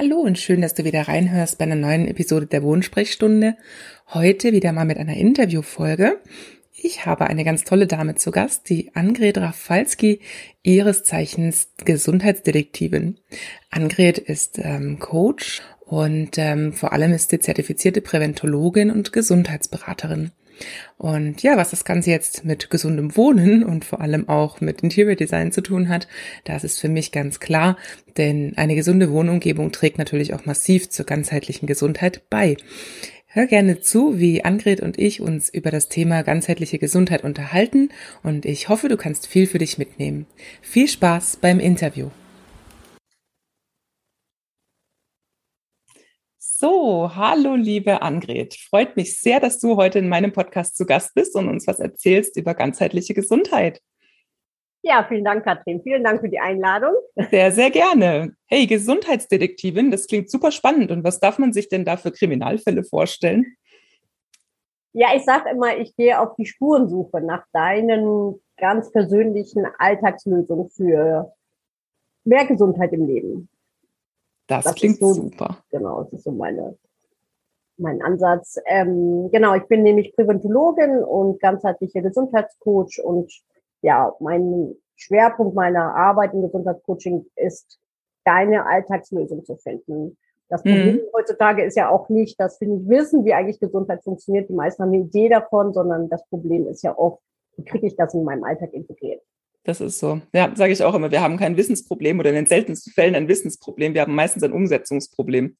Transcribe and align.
Hallo 0.00 0.18
und 0.18 0.38
schön, 0.38 0.60
dass 0.60 0.74
du 0.74 0.84
wieder 0.84 1.08
reinhörst 1.08 1.58
bei 1.58 1.64
einer 1.64 1.74
neuen 1.74 2.06
Episode 2.06 2.46
der 2.46 2.62
Wohnsprechstunde. 2.62 3.56
Heute 4.14 4.52
wieder 4.52 4.70
mal 4.70 4.84
mit 4.84 4.96
einer 4.96 5.16
Interviewfolge. 5.16 6.20
Ich 6.72 7.04
habe 7.04 7.26
eine 7.26 7.42
ganz 7.42 7.64
tolle 7.64 7.88
Dame 7.88 8.14
zu 8.14 8.30
Gast, 8.30 8.68
die 8.68 8.94
Angret 8.94 9.38
Rafalski, 9.38 10.20
ihres 10.62 11.02
Zeichens 11.02 11.72
Gesundheitsdetektivin. 11.84 13.18
Angret 13.70 14.18
ist 14.18 14.60
ähm, 14.62 15.00
Coach 15.00 15.62
und 15.80 16.38
ähm, 16.38 16.72
vor 16.72 16.92
allem 16.92 17.12
ist 17.12 17.30
sie 17.30 17.40
zertifizierte 17.40 18.00
Präventologin 18.00 18.92
und 18.92 19.12
Gesundheitsberaterin. 19.12 20.30
Und 20.96 21.42
ja, 21.42 21.56
was 21.56 21.70
das 21.70 21.84
Ganze 21.84 22.10
jetzt 22.10 22.44
mit 22.44 22.70
gesundem 22.70 23.16
Wohnen 23.16 23.62
und 23.62 23.84
vor 23.84 24.00
allem 24.00 24.28
auch 24.28 24.60
mit 24.60 24.82
Interior 24.82 25.14
Design 25.14 25.52
zu 25.52 25.60
tun 25.60 25.88
hat, 25.88 26.08
das 26.44 26.64
ist 26.64 26.80
für 26.80 26.88
mich 26.88 27.12
ganz 27.12 27.40
klar, 27.40 27.76
denn 28.16 28.54
eine 28.56 28.74
gesunde 28.74 29.10
Wohnumgebung 29.10 29.72
trägt 29.72 29.98
natürlich 29.98 30.34
auch 30.34 30.44
massiv 30.44 30.88
zur 30.90 31.06
ganzheitlichen 31.06 31.66
Gesundheit 31.66 32.22
bei. 32.30 32.56
Hör 33.30 33.46
gerne 33.46 33.80
zu, 33.80 34.18
wie 34.18 34.44
Angret 34.44 34.80
und 34.80 34.98
ich 34.98 35.20
uns 35.20 35.50
über 35.50 35.70
das 35.70 35.88
Thema 35.88 36.22
ganzheitliche 36.22 36.78
Gesundheit 36.78 37.24
unterhalten 37.24 37.90
und 38.22 38.46
ich 38.46 38.68
hoffe, 38.68 38.88
du 38.88 38.96
kannst 38.96 39.26
viel 39.26 39.46
für 39.46 39.58
dich 39.58 39.76
mitnehmen. 39.76 40.26
Viel 40.62 40.88
Spaß 40.88 41.36
beim 41.40 41.60
Interview. 41.60 42.08
So, 46.60 47.14
hallo 47.14 47.54
liebe 47.54 48.02
Angret. 48.02 48.56
Freut 48.56 48.96
mich 48.96 49.20
sehr, 49.20 49.38
dass 49.38 49.60
du 49.60 49.76
heute 49.76 50.00
in 50.00 50.08
meinem 50.08 50.32
Podcast 50.32 50.76
zu 50.76 50.86
Gast 50.86 51.14
bist 51.14 51.36
und 51.36 51.48
uns 51.48 51.68
was 51.68 51.78
erzählst 51.78 52.36
über 52.36 52.52
ganzheitliche 52.54 53.14
Gesundheit. 53.14 53.80
Ja, 54.82 55.06
vielen 55.08 55.24
Dank, 55.24 55.44
Katrin. 55.44 55.80
Vielen 55.84 56.02
Dank 56.02 56.20
für 56.20 56.28
die 56.28 56.40
Einladung. 56.40 56.94
Sehr, 57.30 57.52
sehr 57.52 57.70
gerne. 57.70 58.34
Hey, 58.46 58.66
Gesundheitsdetektivin, 58.66 59.92
das 59.92 60.08
klingt 60.08 60.32
super 60.32 60.50
spannend. 60.50 60.90
Und 60.90 61.04
was 61.04 61.20
darf 61.20 61.38
man 61.38 61.52
sich 61.52 61.68
denn 61.68 61.84
da 61.84 61.96
für 61.96 62.10
Kriminalfälle 62.10 62.82
vorstellen? 62.82 63.46
Ja, 64.94 65.10
ich 65.14 65.22
sage 65.22 65.50
immer, 65.50 65.76
ich 65.76 65.94
gehe 65.94 66.18
auf 66.18 66.34
die 66.34 66.46
Spurensuche 66.46 67.20
nach 67.20 67.44
deinen 67.52 68.34
ganz 68.56 68.90
persönlichen 68.90 69.64
Alltagslösungen 69.78 70.70
für 70.70 71.32
mehr 72.24 72.46
Gesundheit 72.46 72.92
im 72.92 73.06
Leben. 73.06 73.48
Das, 74.48 74.64
das 74.64 74.74
klingt 74.74 74.98
so, 74.98 75.12
super. 75.12 75.58
Genau, 75.70 76.02
das 76.02 76.14
ist 76.14 76.24
so 76.24 76.32
meine, 76.32 76.76
mein 77.76 78.02
Ansatz. 78.02 78.58
Ähm, 78.66 79.28
genau, 79.30 79.54
ich 79.54 79.64
bin 79.64 79.82
nämlich 79.82 80.14
Präventologin 80.14 81.04
und 81.04 81.38
ganzheitlicher 81.38 82.00
Gesundheitscoach 82.00 83.00
und 83.04 83.30
ja, 83.82 84.12
mein 84.18 84.74
Schwerpunkt 84.96 85.54
meiner 85.54 85.94
Arbeit 85.94 86.34
im 86.34 86.42
Gesundheitscoaching 86.42 87.26
ist, 87.36 87.78
deine 88.24 88.66
Alltagslösung 88.66 89.44
zu 89.44 89.56
finden. 89.56 90.16
Das 90.48 90.62
Problem 90.62 90.96
mhm. 90.96 91.00
heutzutage 91.14 91.62
ist 91.62 91.76
ja 91.76 91.90
auch 91.90 92.08
nicht, 92.08 92.40
dass 92.40 92.60
wir 92.60 92.68
nicht 92.68 92.88
wissen, 92.88 93.24
wie 93.24 93.34
eigentlich 93.34 93.60
Gesundheit 93.60 94.02
funktioniert. 94.02 94.48
Die 94.48 94.54
meisten 94.54 94.82
haben 94.82 94.92
eine 94.92 95.02
Idee 95.02 95.28
davon, 95.28 95.74
sondern 95.74 96.08
das 96.08 96.26
Problem 96.28 96.66
ist 96.66 96.82
ja 96.82 96.96
oft, 96.96 97.20
wie 97.56 97.64
kriege 97.64 97.86
ich 97.86 97.96
das 97.96 98.14
in 98.14 98.24
meinem 98.24 98.44
Alltag 98.44 98.72
integriert? 98.72 99.22
Das 99.68 99.82
ist 99.82 99.98
so. 99.98 100.22
Ja, 100.32 100.50
sage 100.54 100.72
ich 100.72 100.82
auch 100.82 100.94
immer. 100.94 101.10
Wir 101.10 101.20
haben 101.20 101.36
kein 101.36 101.58
Wissensproblem 101.58 102.18
oder 102.18 102.30
in 102.30 102.36
den 102.36 102.46
seltensten 102.46 102.90
Fällen 102.90 103.14
ein 103.14 103.28
Wissensproblem. 103.28 103.92
Wir 103.92 104.00
haben 104.00 104.14
meistens 104.14 104.42
ein 104.42 104.52
Umsetzungsproblem. 104.52 105.58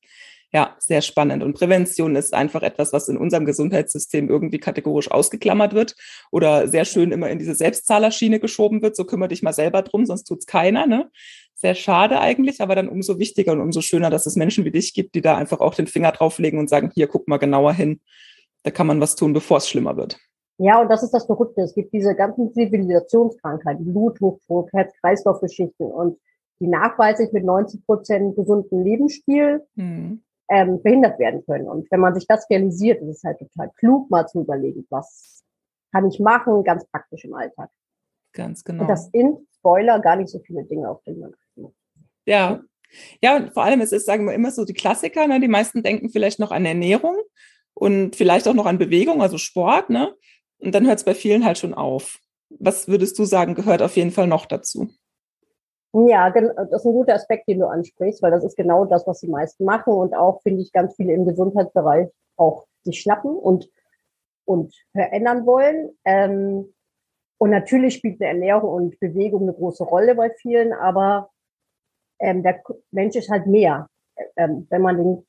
Ja, 0.51 0.77
sehr 0.79 1.03
spannend. 1.03 1.43
Und 1.43 1.53
Prävention 1.53 2.17
ist 2.17 2.33
einfach 2.33 2.63
etwas, 2.63 2.95
was 2.95 3.11
in 3.11 3.19
unserem 3.19 3.45
Gesundheitssystem 3.45 4.31
irgendwie 4.31 4.61
kategorisch 4.61 5.11
ausgeklammert 5.11 5.75
wird 5.75 5.95
oder 6.31 6.69
sehr 6.69 6.87
schön 6.87 7.13
immer 7.13 7.29
in 7.29 7.39
diese 7.39 7.55
Selbstzahlerschiene 7.55 8.41
geschoben 8.41 8.81
wird. 8.81 8.97
So 8.97 9.05
kümmere 9.05 9.29
dich 9.29 9.43
mal 9.43 9.53
selber 9.53 9.83
drum, 9.83 10.07
sonst 10.07 10.25
tut's 10.25 10.47
keiner. 10.47 10.87
Ne? 10.87 11.11
Sehr 11.55 11.75
schade 11.75 12.19
eigentlich, 12.19 12.63
aber 12.63 12.75
dann 12.75 12.89
umso 12.89 13.19
wichtiger 13.19 13.53
und 13.53 13.61
umso 13.61 13.83
schöner, 13.83 14.09
dass 14.09 14.25
es 14.25 14.37
Menschen 14.37 14.65
wie 14.65 14.71
dich 14.71 14.95
gibt, 14.95 15.17
die 15.17 15.21
da 15.21 15.37
einfach 15.37 15.61
auch 15.61 15.75
den 15.75 15.87
Finger 15.87 16.13
drauflegen 16.13 16.59
und 16.59 16.71
sagen, 16.71 16.91
hier, 16.95 17.09
guck 17.09 17.29
mal 17.29 17.37
genauer 17.37 17.75
hin. 17.75 18.01
Da 18.63 18.71
kann 18.71 18.87
man 18.87 19.03
was 19.03 19.17
tun, 19.17 19.35
bevor 19.35 19.59
es 19.59 19.69
schlimmer 19.69 19.99
wird. 19.99 20.19
Ja, 20.59 20.81
und 20.81 20.91
das 20.91 21.05
ist 21.05 21.15
das 21.15 21.27
Verrückte. 21.27 21.63
Es 21.63 21.75
gibt 21.75 21.93
diese 21.93 22.15
ganzen 22.15 22.53
Zivilisationskrankheiten, 22.53 23.93
Bluthochdruck, 23.93 24.73
Herz-Kreislauf-Geschichten 24.73 25.85
und 25.85 26.19
die 26.61 26.67
nachweislich 26.67 27.33
mit 27.33 27.45
90 27.45 27.87
Prozent 27.87 28.35
gesunden 28.35 28.83
Lebensstil 28.83 29.65
mhm. 29.77 30.23
ähm, 30.51 30.81
verhindert 30.81 31.19
werden 31.21 31.45
können. 31.47 31.69
Und 31.69 31.89
wenn 31.93 32.01
man 32.01 32.15
sich 32.15 32.27
das 32.27 32.51
realisiert, 32.51 33.01
ist 33.03 33.19
es 33.19 33.23
halt 33.23 33.39
total 33.39 33.71
klug, 33.79 34.11
mal 34.11 34.27
zu 34.27 34.41
überlegen, 34.41 34.85
was 34.91 35.45
kann 35.93 36.09
ich 36.09 36.19
machen, 36.19 36.65
ganz 36.65 36.85
praktisch 36.91 37.25
im 37.25 37.35
Alltag. 37.35 37.71
Ganz 38.33 38.65
genau. 38.65 38.83
Und 38.83 38.89
das 38.89 39.11
sind, 39.11 39.39
Spoiler, 39.59 40.01
gar 40.01 40.17
nicht 40.17 40.29
so 40.29 40.41
viele 40.41 40.65
Dinge, 40.65 40.91
auf 40.91 41.03
denen 41.05 41.21
man 41.21 41.33
achten 41.33 41.63
muss. 41.63 41.75
Ja. 42.27 42.61
Ja, 43.23 43.37
und 43.37 43.53
vor 43.53 43.65
allem, 43.65 43.83
es 43.83 43.93
ist, 43.93 44.07
sagen 44.07 44.27
wir 44.27 44.33
immer 44.33 44.51
so 44.51 44.65
die 44.65 44.73
Klassiker, 44.73 45.27
ne? 45.27 45.41
die 45.41 45.49
meisten 45.49 45.83
denken 45.83 46.09
vielleicht 46.09 46.39
noch 46.41 46.51
an 46.51 46.65
Ernährung 46.65 47.17
und 47.75 48.17
vielleicht 48.17 48.49
auch 48.49 48.55
noch 48.55 48.65
an 48.65 48.79
Bewegung, 48.79 49.21
also 49.21 49.37
Sport, 49.37 49.91
ne? 49.91 50.15
Und 50.59 50.75
dann 50.75 50.87
hört 50.87 50.99
es 50.99 51.05
bei 51.05 51.15
vielen 51.15 51.45
halt 51.45 51.59
schon 51.59 51.75
auf. 51.75 52.19
Was 52.51 52.89
würdest 52.89 53.19
du 53.19 53.25
sagen, 53.25 53.55
gehört 53.55 53.83
auf 53.83 53.97
jeden 53.97 54.11
Fall 54.11 54.27
noch 54.27 54.47
dazu? 54.47 54.89
Ja, 55.93 56.31
das 56.31 56.71
ist 56.71 56.87
ein 56.87 56.93
guter 56.93 57.15
Aspekt, 57.15 57.49
den 57.49 57.61
du 57.61 57.67
ansprichst, 57.67 58.23
weil 58.23 58.31
das 58.31 58.45
ist 58.45 58.57
genau 58.57 58.85
das, 58.85 59.07
was 59.07 59.21
die 59.21 59.29
meisten 59.29 59.65
machen 59.65 59.93
und 59.93 60.15
auch, 60.15 60.43
finde 60.43 60.63
ich, 60.63 60.73
ganz 60.73 60.95
viele 60.97 61.15
im 61.15 61.25
Gesundheitsbereich 61.25 62.09
auch 62.37 62.67
sich 62.83 63.01
schnappen 63.01 63.35
und, 63.35 63.71
und 64.45 64.75
verändern 64.93 65.47
wollen. 65.47 65.91
Ähm, 66.05 66.75
und 67.39 67.51
natürlich 67.51 67.95
spielt 67.95 68.21
eine 68.21 68.31
Ernährung 68.31 68.71
und 68.71 69.01
Bewegung 69.01 69.43
eine 69.43 69.55
große 69.55 69.85
Rolle 69.85 70.15
bei 70.15 70.31
vielen, 70.31 70.73
aber 70.73 71.31
ähm, 72.19 72.43
der 72.43 72.63
Mensch 72.91 73.17
ist 73.17 73.31
halt 73.31 73.47
mehr. 73.47 73.89
Ähm, 74.37 74.67
wenn 74.71 74.83
man 74.83 74.97
den 74.97 75.28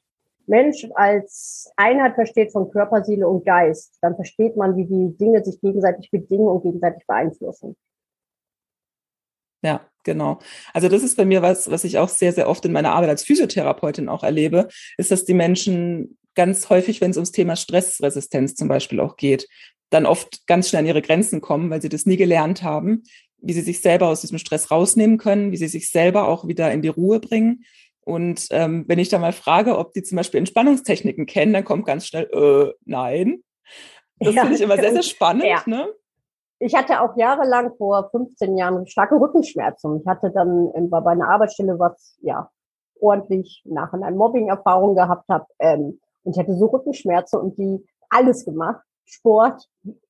Mensch 0.50 0.86
als 0.96 1.72
Einheit 1.78 2.16
versteht 2.16 2.52
von 2.52 2.72
Körper, 2.72 3.04
Seele 3.04 3.28
und 3.28 3.46
Geist, 3.46 3.98
dann 4.02 4.16
versteht 4.16 4.58
man, 4.58 4.76
wie 4.76 4.86
die 4.86 5.18
Dinge 5.18 5.44
sich 5.44 5.62
gegenseitig 5.62 6.12
bedingen 6.12 6.48
und 6.48 6.64
gegenseitig 6.64 7.06
beeinflussen. 7.08 7.76
Ja, 9.62 9.82
genau. 10.04 10.40
Also 10.74 10.88
das 10.88 11.04
ist 11.04 11.18
bei 11.18 11.26
mir 11.26 11.42
was, 11.42 11.70
was 11.70 11.84
ich 11.84 11.98
auch 11.98 12.09
sehr, 12.09 12.32
sehr 12.32 12.50
oft 12.50 12.66
in 12.66 12.72
meiner 12.72 12.94
Arbeit 12.94 13.09
als 13.09 13.24
Physiotherapeutin 13.24 14.09
auch 14.09 14.24
erlebe, 14.24 14.68
ist, 14.98 15.12
dass 15.12 15.26
die 15.26 15.34
Menschen 15.34 16.18
ganz 16.36 16.70
häufig, 16.70 17.02
wenn 17.02 17.12
es 17.12 17.18
ums 17.18 17.32
Thema 17.32 17.56
Stressresistenz 17.56 18.56
zum 18.56 18.68
Beispiel 18.68 19.00
auch 19.00 19.18
geht, 19.18 19.48
dann 19.90 20.06
oft 20.06 20.48
ganz 20.48 20.70
schnell 20.70 20.82
an 20.82 20.86
ihre 20.86 21.02
Grenzen 21.02 21.42
kommen, 21.42 21.70
weil 21.70 21.82
sie 21.82 21.90
das 21.90 22.06
nie 22.06 22.18
gelernt 22.18 22.64
haben, 22.64 23.04
wie 23.42 23.54
sie 23.54 23.62
sich 23.62 23.82
selber 23.82 24.08
aus 24.08 24.22
diesem 24.22 24.38
Stress 24.38 24.72
rausnehmen 24.72 25.18
können, 25.18 25.52
wie 25.52 25.58
sie 25.58 25.68
sich 25.68 25.92
selber 25.92 26.28
auch 26.28 26.48
wieder 26.48 26.72
in 26.72 26.82
die 26.82 26.90
Ruhe 26.90 27.20
bringen 27.20 27.66
und 28.06 28.48
ähm, 28.52 28.86
wenn 28.88 29.00
ich 29.00 29.10
da 29.10 29.20
mal 29.20 29.34
frage, 29.34 29.78
ob 29.78 29.94
die 29.94 30.04
zum 30.04 30.16
Beispiel 30.16 30.40
Entspannungstechniken 30.40 31.26
kennen, 31.26 31.54
dann 31.54 31.66
kommt 31.66 31.86
ganz 31.86 32.08
schnell, 32.08 32.30
äh, 32.32 32.74
nein. 32.86 33.44
Das 34.20 34.34
ja, 34.34 34.41
finde 34.41 34.56
ich 34.56 34.62
immer 34.62 34.78
sehr, 34.78 34.91
sehr 34.91 35.03
spannend. 35.03 35.46
Ja. 35.46 35.62
Ne? 35.66 35.88
Ich 36.59 36.76
hatte 36.76 37.02
auch 37.02 37.16
jahrelang 37.16 37.76
vor 37.78 38.09
15 38.12 38.58
Jahren 38.58 38.85
starke 38.88 39.16
Rückenschmerzen. 39.16 40.02
Ich 40.02 40.08
hatte 40.08 40.32
dann 40.32 40.72
bei 40.90 41.00
meiner 41.02 41.29
Arbeitsstelle 41.29 41.79
was, 41.79 42.18
ja, 42.22 42.50
ordentlich 43.00 43.62
nach 43.66 43.94
einer 43.94 44.12
Mobbing-Erfahrung 44.12 44.96
gehabt 44.96 45.29
habe. 45.29 45.46
Ähm, 45.59 46.00
und 46.23 46.34
ich 46.34 46.40
hatte 46.40 46.58
so 46.58 46.66
Rückenschmerzen 46.66 47.40
und 47.40 47.58
die 47.58 47.85
alles 48.09 48.44
gemacht. 48.44 48.84
Sport, 49.06 49.68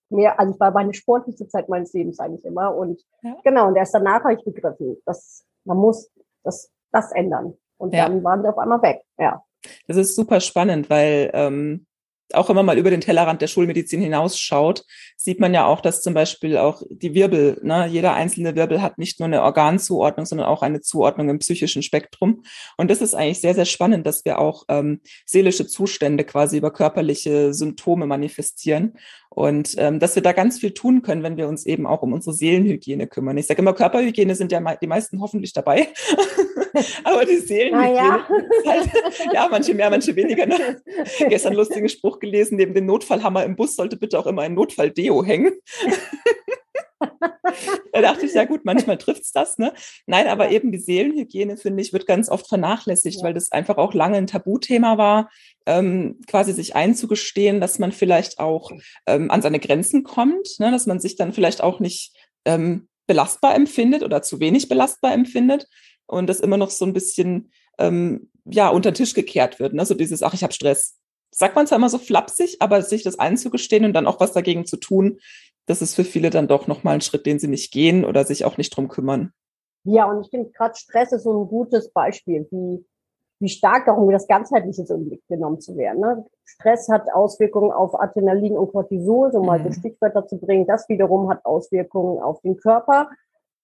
mehr, 0.10 0.40
also 0.40 0.54
ich 0.54 0.60
war 0.60 0.72
meine 0.72 0.94
sportlichste 0.94 1.48
Zeit 1.48 1.69
meines 1.69 1.94
Lebens 1.94 2.19
eigentlich 2.19 2.44
immer. 2.46 2.75
Und 2.75 3.02
ja. 3.22 3.36
genau, 3.44 3.68
und 3.68 3.75
erst 3.75 3.94
danach 3.94 4.24
habe 4.24 4.34
ich 4.34 4.44
begriffen, 4.44 4.98
dass 5.06 5.46
man 5.66 5.78
muss 5.78 6.12
das, 6.44 6.72
das 6.92 7.12
ändern. 7.12 7.56
Und 7.80 7.94
ja. 7.94 8.08
dann 8.08 8.24
waren 8.24 8.44
sie 8.44 8.50
auf 8.50 8.58
einmal 8.58 8.81
weg, 8.81 9.02
ja. 9.18 9.44
Das 9.88 9.98
ist 9.98 10.16
super 10.16 10.40
spannend, 10.40 10.90
weil 10.90 11.31
ähm, 11.34 11.86
auch 12.34 12.50
immer 12.50 12.64
mal 12.64 12.78
über 12.78 12.90
den 12.90 13.02
Tellerrand 13.02 13.42
der 13.42 13.48
Schulmedizin 13.48 14.02
hinausschaut, 14.02 14.86
sieht 15.18 15.40
man 15.40 15.54
ja 15.54 15.66
auch, 15.66 15.81
dass 15.81 16.02
zum 16.02 16.14
Beispiel 16.14 16.58
auch 16.58 16.81
die 16.90 17.14
Wirbel, 17.14 17.60
ne, 17.64 17.88
jeder 17.88 18.14
einzelne 18.14 18.56
Wirbel 18.56 18.81
hat 18.81 18.98
nicht 18.98 19.20
nur 19.20 19.28
eine 19.28 19.42
Organzuordnung, 19.42 20.26
sondern 20.26 20.48
auch 20.48 20.62
eine 20.62 20.81
Zuordnung 20.81 21.30
im 21.30 21.40
psychischen 21.40 21.84
Spektrum. 21.84 22.44
Und 22.78 22.90
das 22.90 23.02
ist 23.02 23.14
eigentlich 23.14 23.42
sehr, 23.42 23.56
sehr 23.56 23.66
spannend, 23.66 24.06
dass 24.06 24.26
wir 24.26 24.40
auch 24.40 24.66
ähm, 24.70 25.02
seelische 25.26 25.68
Zustände 25.68 26.24
quasi 26.24 26.58
über 26.58 26.72
körperliche 26.72 27.54
Symptome 27.54 28.06
manifestieren. 28.06 28.94
Und 29.30 29.75
ähm, 29.78 30.00
dass 30.00 30.16
wir 30.16 30.24
da 30.24 30.32
ganz 30.32 30.60
viel 30.60 30.72
tun 30.72 31.02
können, 31.02 31.22
wenn 31.22 31.38
wir 31.38 31.48
uns 31.48 31.66
eben 31.66 31.86
auch 31.86 32.02
um 32.02 32.14
unsere 32.14 32.36
Seelenhygiene 32.36 33.08
kümmern. 33.08 33.38
Ich 33.38 33.48
sage 33.48 33.62
immer, 33.62 33.74
Körperhygiene 33.74 34.36
sind 34.36 34.52
ja 34.52 34.60
die 34.75 34.88
meisten 34.88 35.22
hoffentlich 35.22 35.54
dabei. 35.54 35.88
Aber 37.04 37.25
die 37.25 37.38
Seelenhygiene, 37.38 37.96
ja. 37.96 38.28
Halt, 38.66 38.90
ja, 39.34 39.48
manche 39.50 39.74
mehr, 39.74 39.90
manche 39.90 40.16
weniger. 40.16 40.46
Ne? 40.46 40.82
Gestern 41.30 41.54
lustigen 41.54 41.90
Spruch 41.90 42.19
gelesen, 42.19 42.57
neben 42.57 42.74
dem 42.74 42.86
Notfallhammer 42.86 43.44
im 43.45 43.56
Bus 43.56 43.75
sollte 43.75 43.98
bitte 43.98 44.19
auch 44.19 44.27
immer 44.27 44.44
ein 44.44 44.54
Notfalldeo 44.54 45.24
hängen. 45.24 45.54
da 47.94 48.01
dachte 48.01 48.25
ich, 48.25 48.33
ja 48.33 48.45
gut, 48.45 48.66
manchmal 48.66 48.98
trifft 48.98 49.24
es 49.24 49.31
das, 49.31 49.57
ne? 49.57 49.74
Nein, 50.06 50.27
aber 50.27 50.51
eben 50.51 50.71
die 50.71 50.80
Seelenhygiene, 50.80 51.57
finde 51.57 51.81
ich, 51.81 51.94
wird 51.94 52.07
ganz 52.07 52.30
oft 52.30 52.48
vernachlässigt, 52.48 53.18
ja. 53.18 53.24
weil 53.24 53.33
das 53.33 53.51
einfach 53.51 53.77
auch 53.77 53.94
lange 53.94 54.18
ein 54.18 54.27
Tabuthema 54.27 54.98
war, 54.98 55.30
ähm, 55.66 56.19
quasi 56.27 56.54
sich 56.54 56.75
einzugestehen, 56.75 57.62
dass 57.62 57.80
man 57.80 57.92
vielleicht 57.92 58.39
auch 58.39 58.72
ähm, 59.06 59.31
an 59.31 59.42
seine 59.42 59.60
Grenzen 59.60 60.04
kommt, 60.04 60.60
ne? 60.60 60.72
dass 60.72 60.86
man 60.86 61.00
sich 61.00 61.15
dann 61.15 61.33
vielleicht 61.33 61.62
auch 61.62 61.80
nicht 61.80 62.15
ähm, 62.45 62.88
belastbar 63.07 63.56
empfindet 63.56 64.04
oder 64.04 64.22
zu 64.22 64.39
wenig 64.39 64.69
belastbar 64.69 65.13
empfindet 65.13 65.68
und 66.06 66.27
das 66.27 66.39
immer 66.39 66.57
noch 66.57 66.69
so 66.69 66.86
ein 66.86 66.94
bisschen 66.94 67.51
ähm, 67.80 68.30
ja 68.45 68.69
unter 68.69 68.92
den 68.92 68.95
Tisch 68.95 69.13
gekehrt 69.13 69.60
wird. 69.60 69.74
Ne? 69.74 69.86
So 69.86 69.94
dieses, 69.94 70.24
ach, 70.24 70.33
ich 70.33 70.44
habe 70.44 70.54
Stress. 70.54 70.99
Sagt 71.31 71.56
man 71.56 71.68
zwar 71.68 71.78
immer 71.78 71.90
so 71.90 71.98
flapsig, 71.98 72.58
aber 72.60 72.81
sich 72.81 73.04
das 73.04 73.20
einzugestehen 73.20 73.86
und 73.86 73.94
dann 73.94 74.08
auch 74.08 74.20
was 74.20 74.34
dagegen 74.34 74.66
zu 74.66 74.78
tun, 74.78 75.20
das 75.66 75.84
ist 75.84 75.96
für 75.96 76.04
viele 76.04 76.31
dann 76.31 76.48
doch 76.48 76.66
nochmal 76.66 76.96
ein 76.96 77.02
Schritt, 77.02 77.26
den 77.28 77.38
sie 77.38 77.48
nicht 77.48 77.72
gehen 77.72 78.04
oder 78.04 78.26
sich 78.26 78.44
auch 78.44 78.58
nicht 78.58 78.76
drum 78.76 78.88
kümmern. 78.88 79.31
Ja, 79.84 80.06
und 80.06 80.22
ich 80.22 80.30
finde 80.30 80.50
gerade 80.50 80.76
Stress 80.76 81.12
ist 81.12 81.24
so 81.24 81.44
ein 81.44 81.48
gutes 81.48 81.92
Beispiel, 81.92 82.48
wie, 82.52 82.86
wie 83.40 83.50
stark 83.50 83.86
darum 83.86 84.10
wie 84.10 84.14
das 84.14 84.28
ganzheitliche 84.28 84.86
so 84.86 84.96
im 84.96 85.06
Blick 85.06 85.22
genommen 85.28 85.62
zu 85.62 85.78
werden. 85.78 86.02
Ne? 86.02 86.26
Stress 86.44 86.90
hat 86.90 87.14
Auswirkungen 87.14 87.72
auf 87.72 88.00
Adrenalin 88.00 88.58
und 88.58 88.72
Cortisol, 88.72 89.32
so 89.32 89.44
mal 89.44 89.60
mhm. 89.60 89.66
so 89.66 89.80
Stichwörter 89.80 90.28
zu 90.28 90.38
bringen. 90.40 90.66
Das 90.66 90.90
wiederum 90.90 91.30
hat 91.30 91.46
Auswirkungen 91.46 92.22
auf 92.22 92.42
den 92.42 92.58
Körper. 92.58 93.10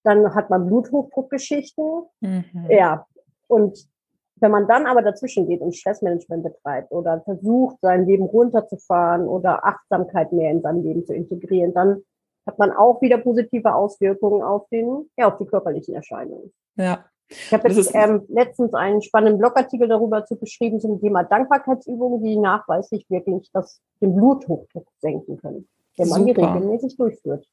Dann 0.04 0.36
hat 0.36 0.52
man 0.52 0.68
Bluthochdruckgeschichten. 0.68 2.04
Mhm. 2.22 2.68
Ja, 2.70 3.08
und 3.48 3.88
wenn 4.38 4.52
man 4.52 4.68
dann 4.68 4.86
aber 4.86 5.02
dazwischen 5.02 5.48
geht 5.48 5.62
und 5.62 5.76
Stressmanagement 5.76 6.44
betreibt 6.44 6.92
oder 6.92 7.22
versucht, 7.22 7.78
sein 7.82 8.06
Leben 8.06 8.26
runterzufahren 8.26 9.28
oder 9.28 9.66
Achtsamkeit 9.66 10.32
mehr 10.34 10.52
in 10.52 10.62
sein 10.62 10.84
Leben 10.84 11.06
zu 11.06 11.14
integrieren, 11.14 11.74
dann 11.74 12.04
hat 12.46 12.60
man 12.60 12.72
auch 12.72 13.02
wieder 13.02 13.18
positive 13.18 13.74
Auswirkungen 13.74 14.44
auf 14.44 14.68
den, 14.70 15.10
ja, 15.18 15.28
auf 15.28 15.38
die 15.38 15.46
körperlichen 15.46 15.96
Erscheinungen. 15.96 16.54
Ja. 16.76 17.06
Ich 17.28 17.52
habe 17.52 17.70
jetzt 17.70 17.96
ähm, 17.96 18.24
letztens 18.28 18.74
einen 18.76 19.02
spannenden 19.02 19.40
Blogartikel 19.40 19.88
darüber 19.88 20.26
zu 20.26 20.38
geschrieben 20.38 20.80
zum 20.80 21.00
Thema 21.00 21.24
Dankbarkeitsübungen, 21.24 22.22
die 22.22 22.38
nachweislich 22.38 23.10
wirklich 23.10 23.50
das, 23.52 23.82
den 24.00 24.16
Bluthochdruck 24.16 24.88
senken 25.00 25.38
können, 25.38 25.68
wenn 25.98 26.10
man 26.10 26.26
die 26.26 26.34
regelmäßig 26.34 26.98
durchführt. 26.98 27.48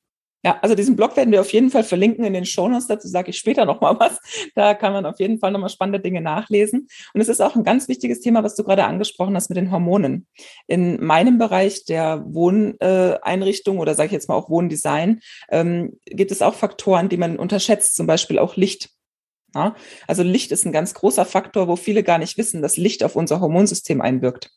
Ja, 0.44 0.58
also 0.60 0.74
diesen 0.74 0.96
Blog 0.96 1.16
werden 1.16 1.30
wir 1.30 1.40
auf 1.40 1.52
jeden 1.52 1.70
Fall 1.70 1.84
verlinken 1.84 2.24
in 2.24 2.32
den 2.32 2.44
Shownotes. 2.44 2.88
Dazu 2.88 3.06
sage 3.06 3.30
ich 3.30 3.38
später 3.38 3.64
nochmal 3.64 3.98
was. 4.00 4.18
Da 4.54 4.74
kann 4.74 4.92
man 4.92 5.06
auf 5.06 5.20
jeden 5.20 5.38
Fall 5.38 5.52
nochmal 5.52 5.68
spannende 5.68 6.00
Dinge 6.00 6.20
nachlesen. 6.20 6.88
Und 7.14 7.20
es 7.20 7.28
ist 7.28 7.40
auch 7.40 7.54
ein 7.54 7.62
ganz 7.62 7.88
wichtiges 7.88 8.20
Thema, 8.20 8.42
was 8.42 8.56
du 8.56 8.64
gerade 8.64 8.84
angesprochen 8.84 9.36
hast 9.36 9.50
mit 9.50 9.56
den 9.56 9.70
Hormonen. 9.70 10.26
In 10.66 11.02
meinem 11.04 11.38
Bereich 11.38 11.84
der 11.84 12.24
Wohneinrichtung 12.26 13.78
oder 13.78 13.94
sage 13.94 14.06
ich 14.06 14.12
jetzt 14.12 14.28
mal 14.28 14.34
auch 14.34 14.50
Wohndesign 14.50 15.20
ähm, 15.50 15.98
gibt 16.06 16.32
es 16.32 16.42
auch 16.42 16.54
Faktoren, 16.54 17.08
die 17.08 17.16
man 17.16 17.38
unterschätzt, 17.38 17.94
zum 17.94 18.06
Beispiel 18.08 18.38
auch 18.38 18.56
Licht. 18.56 18.90
Ja? 19.54 19.76
Also 20.08 20.22
Licht 20.24 20.50
ist 20.50 20.64
ein 20.66 20.72
ganz 20.72 20.94
großer 20.94 21.24
Faktor, 21.24 21.68
wo 21.68 21.76
viele 21.76 22.02
gar 22.02 22.18
nicht 22.18 22.36
wissen, 22.36 22.62
dass 22.62 22.76
Licht 22.76 23.04
auf 23.04 23.14
unser 23.14 23.40
Hormonsystem 23.40 24.00
einwirkt. 24.00 24.50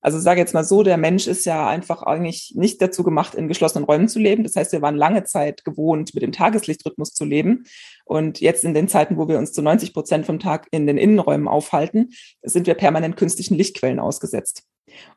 Also 0.00 0.18
sage 0.18 0.40
jetzt 0.40 0.54
mal 0.54 0.64
so, 0.64 0.82
der 0.82 0.96
Mensch 0.96 1.26
ist 1.26 1.44
ja 1.44 1.68
einfach 1.68 2.02
eigentlich 2.02 2.52
nicht 2.56 2.80
dazu 2.80 3.02
gemacht, 3.02 3.34
in 3.34 3.48
geschlossenen 3.48 3.84
Räumen 3.84 4.08
zu 4.08 4.18
leben. 4.18 4.44
Das 4.44 4.56
heißt, 4.56 4.72
wir 4.72 4.82
waren 4.82 4.96
lange 4.96 5.24
Zeit 5.24 5.64
gewohnt, 5.64 6.14
mit 6.14 6.22
dem 6.22 6.32
Tageslichtrhythmus 6.32 7.12
zu 7.12 7.24
leben. 7.24 7.64
Und 8.04 8.40
jetzt 8.40 8.64
in 8.64 8.74
den 8.74 8.88
Zeiten, 8.88 9.18
wo 9.18 9.28
wir 9.28 9.38
uns 9.38 9.52
zu 9.52 9.62
90 9.62 9.92
Prozent 9.92 10.26
vom 10.26 10.38
Tag 10.38 10.68
in 10.70 10.86
den 10.86 10.96
Innenräumen 10.96 11.48
aufhalten, 11.48 12.10
sind 12.42 12.66
wir 12.66 12.74
permanent 12.74 13.16
künstlichen 13.16 13.56
Lichtquellen 13.56 14.00
ausgesetzt. 14.00 14.64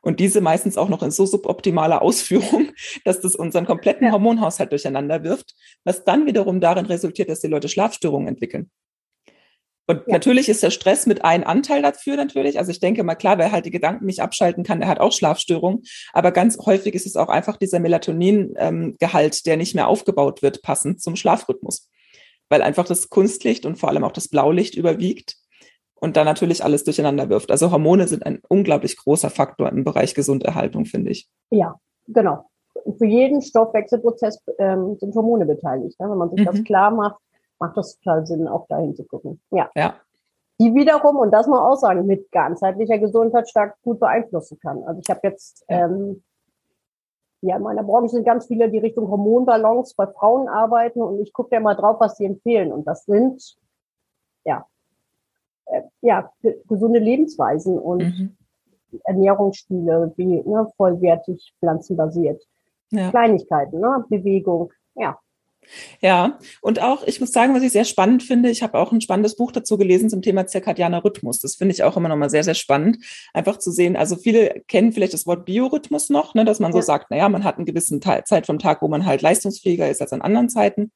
Und 0.02 0.20
diese 0.20 0.42
meistens 0.42 0.78
auch 0.78 0.90
noch 0.90 1.02
in 1.02 1.12
so 1.12 1.26
suboptimaler 1.26 2.02
Ausführung, 2.02 2.72
dass 3.06 3.22
das 3.22 3.36
unseren 3.36 3.66
kompletten 3.66 4.12
Hormonhaushalt 4.12 4.72
durcheinander 4.72 5.24
wirft, 5.24 5.56
was 5.84 6.04
dann 6.04 6.26
wiederum 6.26 6.60
darin 6.60 6.86
resultiert, 6.86 7.30
dass 7.30 7.40
die 7.40 7.48
Leute 7.48 7.70
Schlafstörungen 7.70 8.28
entwickeln. 8.28 8.70
Und 9.86 9.98
ja. 10.08 10.14
natürlich 10.14 10.48
ist 10.48 10.64
der 10.64 10.70
Stress 10.70 11.06
mit 11.06 11.26
ein 11.26 11.44
Anteil 11.44 11.82
dafür 11.82 12.16
natürlich. 12.16 12.58
Also 12.58 12.72
ich 12.72 12.80
denke 12.80 13.04
mal, 13.04 13.16
klar, 13.16 13.38
wer 13.38 13.52
halt 13.52 13.66
die 13.66 13.72
Gedanken 13.72 14.06
nicht 14.06 14.22
abschalten 14.22 14.64
kann, 14.64 14.80
der 14.80 14.88
hat 14.88 15.00
auch 15.00 15.12
Schlafstörungen. 15.12 15.84
Aber 16.14 16.32
ganz 16.32 16.58
häufig 16.66 16.96
ist 16.96 17.06
es 17.06 17.16
auch 17.16 17.30
einfach 17.30 17.58
dieser 17.58 17.80
Melatonin-Gehalt, 17.80 19.36
ähm, 19.36 19.42
der 19.46 19.58
nicht 19.58 19.76
mehr 19.76 19.88
aufgebaut 19.88 20.42
wird, 20.42 20.62
passend 20.62 21.02
zum 21.02 21.16
Schlafrhythmus. 21.16 21.90
Weil 22.50 22.62
einfach 22.62 22.86
das 22.86 23.10
Kunstlicht 23.10 23.66
und 23.66 23.78
vor 23.78 23.90
allem 23.90 24.04
auch 24.04 24.12
das 24.12 24.30
Blaulicht 24.30 24.76
überwiegt 24.76 25.36
und 26.04 26.18
dann 26.18 26.26
natürlich 26.26 26.64
alles 26.64 26.84
durcheinander 26.84 27.30
wirft. 27.30 27.52
Also 27.52 27.72
Hormone 27.72 28.08
sind 28.08 28.26
ein 28.26 28.42
unglaublich 28.50 28.98
großer 28.98 29.30
Faktor 29.30 29.70
im 29.70 29.84
Bereich 29.84 30.14
Gesunderhaltung, 30.14 30.86
finde 30.86 31.12
ich. 31.12 31.30
Ja, 31.50 31.76
genau. 32.08 32.46
Für 32.98 33.06
jeden 33.06 33.42
Stoffwechselprozess 33.42 34.40
ähm, 34.60 34.98
sind 35.00 35.16
Hormone 35.16 35.46
beteiligt. 35.46 35.98
Ne? 36.00 36.10
Wenn 36.10 36.18
man 36.18 36.30
sich 36.30 36.42
mhm. 36.42 36.46
das 36.46 36.64
klar 36.66 36.92
macht, 36.92 37.18
macht 37.60 37.78
das 37.78 37.98
total 38.00 38.26
Sinn, 38.26 38.48
auch 38.48 38.68
dahin 38.68 38.96
zu 38.96 39.04
gucken. 39.04 39.42
Ja. 39.52 39.70
ja. 39.76 39.96
Die 40.60 40.74
wiederum, 40.76 41.18
und 41.18 41.32
das 41.32 41.48
muss 41.48 41.58
man 41.58 41.72
auch 41.72 41.76
sagen, 41.76 42.06
mit 42.06 42.32
ganzheitlicher 42.32 43.00
Gesundheit 43.00 43.50
stark 43.50 43.76
gut 43.82 44.00
beeinflussen 44.00 44.60
kann. 44.60 44.84
Also 44.84 45.02
ich 45.04 45.10
habe 45.10 45.22
jetzt, 45.24 45.66
ja. 45.70 45.86
ähm, 45.86 46.24
ja, 47.42 47.58
in 47.58 47.64
meiner 47.64 47.84
Branche 47.84 48.10
sind 48.10 48.26
ganz 48.26 48.46
viele, 48.48 48.70
die 48.70 48.78
Richtung 48.78 49.10
Hormonbalance 49.10 49.96
bei 49.98 50.08
Frauen 50.08 50.48
arbeiten 50.48 51.02
und 51.02 51.20
ich 51.20 51.34
gucke 51.34 51.54
ja 51.54 51.60
mal 51.60 51.76
drauf, 51.76 51.98
was 52.00 52.16
sie 52.18 52.26
empfehlen. 52.26 52.72
Und 52.72 52.88
das 52.88 53.06
sind, 53.06 53.58
ja, 54.46 54.66
äh, 55.66 55.82
ja, 56.02 56.32
gesunde 56.68 57.00
Lebensweisen 57.00 57.78
und 57.78 58.04
mhm. 58.04 58.38
Ernährungsstile, 59.04 60.14
wie 60.16 60.26
ne, 60.26 60.68
vollwertig 60.78 61.54
pflanzenbasiert. 61.60 62.42
Ja. 62.92 63.10
Kleinigkeiten, 63.10 63.80
ne, 63.80 64.06
Bewegung, 64.08 64.72
ja. 64.96 65.18
Ja, 66.02 66.40
und 66.62 66.82
auch, 66.82 67.04
ich 67.06 67.20
muss 67.20 67.32
sagen, 67.32 67.54
was 67.54 67.64
ich 67.64 67.72
sehr 67.72 67.86
spannend 67.86 68.24
finde, 68.24 68.50
ich 68.50 68.64
habe 68.64 68.78
auch 68.78 68.92
ein 68.92 69.02
spannendes 69.02 69.36
Buch 69.36 69.52
dazu 69.52 69.78
gelesen 69.78 70.10
zum 70.10 70.22
Thema 70.22 70.48
zirkadianer 70.48 71.04
Rhythmus. 71.04 71.40
Das 71.40 71.56
finde 71.56 71.74
ich 71.74 71.84
auch 71.84 71.98
immer 71.98 72.10
nochmal 72.10 72.30
sehr, 72.30 72.44
sehr 72.44 72.54
spannend, 72.54 72.98
einfach 73.34 73.58
zu 73.58 73.72
sehen. 73.72 73.96
Also 73.96 74.16
viele 74.16 74.64
kennen 74.68 74.92
vielleicht 74.92 75.14
das 75.14 75.26
Wort 75.26 75.46
Biorhythmus 75.46 76.10
noch, 76.10 76.34
ne, 76.36 76.46
dass 76.46 76.60
man 76.60 76.74
so 76.74 76.82
sagt, 76.82 77.12
naja, 77.12 77.30
man 77.30 77.44
hat 77.44 77.58
einen 77.58 77.66
gewissen 77.66 78.02
Teil, 78.02 78.24
Zeit 78.26 78.46
vom 78.46 78.60
Tag, 78.60 78.82
wo 78.82 78.88
man 78.88 79.06
halt 79.06 79.22
leistungsfähiger 79.22 79.90
ist 79.90 80.02
als 80.02 80.14
an 80.14 80.22
anderen 80.22 80.50
Zeiten. 80.50 80.92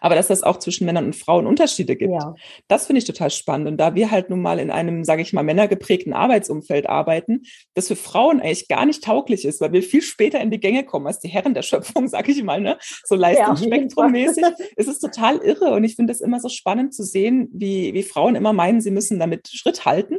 Aber 0.00 0.14
dass 0.14 0.28
das 0.28 0.42
auch 0.42 0.58
zwischen 0.58 0.86
Männern 0.86 1.06
und 1.06 1.16
Frauen 1.16 1.46
Unterschiede 1.46 1.96
gibt, 1.96 2.12
ja. 2.12 2.34
das 2.68 2.86
finde 2.86 2.98
ich 2.98 3.04
total 3.04 3.30
spannend. 3.30 3.68
Und 3.68 3.76
da 3.76 3.94
wir 3.94 4.10
halt 4.10 4.30
nun 4.30 4.42
mal 4.42 4.58
in 4.58 4.70
einem, 4.70 5.04
sage 5.04 5.22
ich 5.22 5.32
mal, 5.32 5.42
männergeprägten 5.42 6.12
Arbeitsumfeld 6.12 6.88
arbeiten, 6.88 7.42
das 7.74 7.88
für 7.88 7.96
Frauen 7.96 8.40
eigentlich 8.40 8.68
gar 8.68 8.86
nicht 8.86 9.04
tauglich 9.04 9.44
ist, 9.44 9.60
weil 9.60 9.72
wir 9.72 9.82
viel 9.82 10.02
später 10.02 10.40
in 10.40 10.50
die 10.50 10.60
Gänge 10.60 10.84
kommen 10.84 11.06
als 11.06 11.20
die 11.20 11.28
Herren 11.28 11.54
der 11.54 11.62
Schöpfung, 11.62 12.08
sage 12.08 12.32
ich 12.32 12.42
mal, 12.42 12.60
ne? 12.60 12.78
so 13.04 13.14
leistungsspektrummäßig, 13.14 14.42
ja, 14.42 14.54
ist 14.76 14.88
es 14.88 14.98
total 14.98 15.38
irre. 15.38 15.72
Und 15.72 15.84
ich 15.84 15.96
finde 15.96 16.12
es 16.12 16.20
immer 16.20 16.40
so 16.40 16.48
spannend 16.48 16.94
zu 16.94 17.02
sehen, 17.02 17.48
wie, 17.52 17.94
wie 17.94 18.02
Frauen 18.02 18.34
immer 18.34 18.52
meinen, 18.52 18.80
sie 18.80 18.90
müssen 18.90 19.18
damit 19.18 19.48
Schritt 19.48 19.84
halten. 19.84 20.16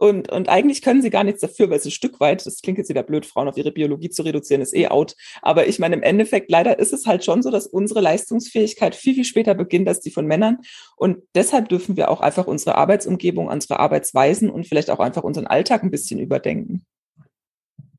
Und, 0.00 0.32
und 0.32 0.48
eigentlich 0.48 0.80
können 0.80 1.02
sie 1.02 1.10
gar 1.10 1.24
nichts 1.24 1.42
dafür, 1.42 1.68
weil 1.68 1.78
sie 1.78 1.90
ein 1.90 1.92
Stück 1.92 2.20
weit, 2.20 2.46
das 2.46 2.62
klingt 2.62 2.78
jetzt 2.78 2.88
wieder 2.88 3.02
blöd, 3.02 3.26
Frauen 3.26 3.48
auf 3.48 3.58
ihre 3.58 3.70
Biologie 3.70 4.08
zu 4.08 4.22
reduzieren, 4.22 4.62
ist 4.62 4.74
eh 4.74 4.88
out. 4.88 5.14
Aber 5.42 5.66
ich 5.66 5.78
meine, 5.78 5.94
im 5.94 6.02
Endeffekt, 6.02 6.50
leider 6.50 6.78
ist 6.78 6.94
es 6.94 7.04
halt 7.04 7.22
schon 7.22 7.42
so, 7.42 7.50
dass 7.50 7.66
unsere 7.66 8.00
Leistungsfähigkeit 8.00 8.94
viel, 8.94 9.12
viel 9.12 9.24
später 9.24 9.54
beginnt 9.54 9.88
als 9.88 10.00
die 10.00 10.10
von 10.10 10.24
Männern. 10.24 10.60
Und 10.96 11.18
deshalb 11.34 11.68
dürfen 11.68 11.98
wir 11.98 12.10
auch 12.10 12.22
einfach 12.22 12.46
unsere 12.46 12.76
Arbeitsumgebung, 12.76 13.48
unsere 13.48 13.78
Arbeitsweisen 13.78 14.48
und 14.48 14.66
vielleicht 14.66 14.88
auch 14.88 15.00
einfach 15.00 15.22
unseren 15.22 15.46
Alltag 15.46 15.82
ein 15.82 15.90
bisschen 15.90 16.18
überdenken. 16.18 16.86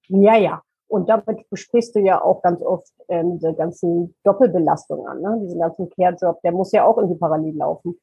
Ja, 0.08 0.38
ja. 0.38 0.64
Und 0.88 1.08
damit 1.08 1.48
besprichst 1.52 1.96
du 1.96 2.00
ja 2.00 2.20
auch 2.20 2.42
ganz 2.42 2.64
oft 2.64 2.92
ähm, 3.10 3.38
diese 3.38 3.54
ganzen 3.54 4.16
Doppelbelastungen 4.24 5.06
an, 5.06 5.22
ne? 5.22 5.40
diesen 5.44 5.60
ganzen 5.60 5.88
Care-Job, 5.92 6.42
der 6.42 6.52
muss 6.52 6.72
ja 6.72 6.84
auch 6.84 6.98
irgendwie 6.98 7.20
parallel 7.20 7.56
laufen. 7.58 8.00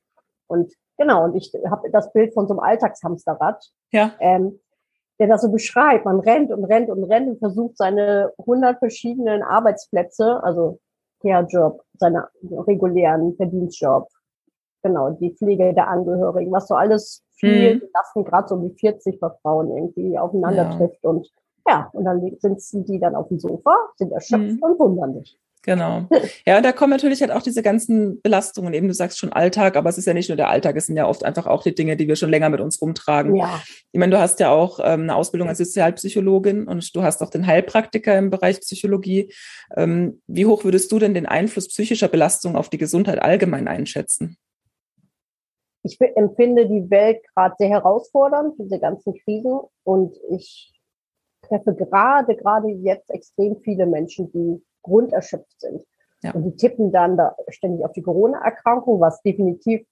Und 0.49 0.73
genau, 0.97 1.25
und 1.25 1.37
ich 1.37 1.53
habe 1.71 1.91
das 1.91 2.13
Bild 2.13 2.35
von 2.35 2.49
so 2.49 2.55
einem 2.55 2.61
Alltagshamsterrad, 2.61 3.65
ja. 3.93 4.13
ähm, 4.21 4.59
der 5.19 5.29
das 5.29 5.43
so 5.43 5.51
beschreibt. 5.51 6.05
Man 6.05 6.21
rennt 6.21 6.51
und 6.51 6.65
rennt 6.65 6.91
und 6.91 7.05
rennt 7.05 7.29
und 7.29 7.39
versucht 7.39 7.77
seine 7.77 8.33
hundert 8.39 8.79
verschiedenen 8.79 9.43
Arbeitsplätze, 9.43 10.43
also 10.43 10.81
Care-Job, 11.21 11.83
seine 11.99 12.29
regulären 12.43 13.35
Verdienstjob, 13.37 14.09
genau, 14.83 15.11
die 15.11 15.35
Pflege 15.35 15.75
der 15.75 15.89
Angehörigen, 15.89 16.53
was 16.53 16.69
so 16.69 16.75
alles 16.75 17.25
viel 17.33 17.77
mhm. 17.77 17.83
Lasten 17.95 18.25
gerade 18.25 18.49
so 18.49 18.55
um 18.55 18.69
die 18.69 18.75
40 18.79 19.21
bei 19.21 19.31
Frauen 19.43 19.71
irgendwie 19.77 20.19
aufeinander 20.19 20.65
ja. 20.65 20.77
trifft 20.77 21.05
und 21.05 21.29
Ja, 21.67 21.91
und 21.93 22.05
dann 22.05 22.21
sitzen 22.39 22.85
die 22.85 22.99
dann 22.99 23.15
auf 23.15 23.29
dem 23.29 23.39
Sofa, 23.39 23.77
sind 23.97 24.13
erschöpft 24.13 24.57
mhm. 24.57 24.63
und 24.63 24.79
wundern 24.79 25.15
sich. 25.15 25.39
Genau. 25.63 26.07
Ja, 26.47 26.57
und 26.57 26.63
da 26.63 26.73
kommen 26.73 26.91
natürlich 26.91 27.21
halt 27.21 27.31
auch 27.31 27.43
diese 27.43 27.63
ganzen 27.63 28.23
Belastungen, 28.23 28.73
eben 28.73 28.89
du 28.89 28.95
sagst 28.95 29.19
schon 29.19 29.33
Alltag, 29.33 29.77
aber 29.77 29.91
es 29.91 29.99
ist 29.99 30.07
ja 30.07 30.15
nicht 30.15 30.29
nur 30.29 30.37
der 30.37 30.49
Alltag, 30.49 30.77
es 30.77 30.87
sind 30.87 30.97
ja 30.97 31.07
oft 31.07 31.25
einfach 31.25 31.47
auch 31.47 31.63
die 31.63 31.75
Dinge, 31.75 31.97
die 31.97 32.09
wir 32.09 32.17
schon 32.17 32.31
länger 32.31 32.49
mit 32.49 32.61
uns 32.61 32.81
rumtragen. 32.81 33.37
Ja. 33.37 33.61
Ich 33.93 33.99
meine, 33.99 34.13
du 34.13 34.19
hast 34.19 34.41
ja 34.41 34.51
auch 34.51 34.79
ähm, 34.81 35.03
eine 35.03 35.15
Ausbildung 35.15 35.49
als 35.49 35.59
Sozialpsychologin 35.59 36.67
und 36.67 36.95
du 36.95 37.03
hast 37.03 37.23
auch 37.23 37.31
den 37.31 37.47
Heilpraktiker 37.47 38.17
im 38.17 38.31
Bereich 38.31 38.61
Psychologie. 38.61 39.33
Ähm, 39.77 40.23
wie 40.27 40.47
hoch 40.47 40.65
würdest 40.65 40.91
du 40.91 40.99
denn 40.99 41.13
den 41.13 41.27
Einfluss 41.27 41.69
psychischer 41.69 42.09
Belastung 42.09 42.57
auf 42.57 42.71
die 42.71 42.79
Gesundheit 42.79 43.21
allgemein 43.21 43.69
einschätzen? 43.69 44.39
Ich 45.83 45.99
empfinde 46.01 46.67
die 46.67 46.91
Welt 46.91 47.21
gerade 47.35 47.55
sehr 47.59 47.69
herausfordernd, 47.69 48.55
diese 48.59 48.79
ganzen 48.79 49.15
Krisen. 49.15 49.61
Und 49.85 50.17
ich 50.31 50.73
treffe 51.43 51.75
gerade, 51.75 52.37
gerade 52.37 52.69
jetzt 52.69 53.11
extrem 53.11 53.57
viele 53.63 53.87
Menschen, 53.87 54.31
die 54.33 54.63
grunderschöpft 54.89 55.61
sind. 55.61 55.85
Ja. 56.23 56.33
Und 56.35 56.45
die 56.45 56.57
tippen 56.57 56.91
dann 56.91 57.17
da 57.17 57.37
ständig 57.49 57.85
auf 57.85 57.93
die 57.93 58.03
Corona-Erkrankung, 58.03 59.01
was 59.01 59.23
definitiv 59.23 59.87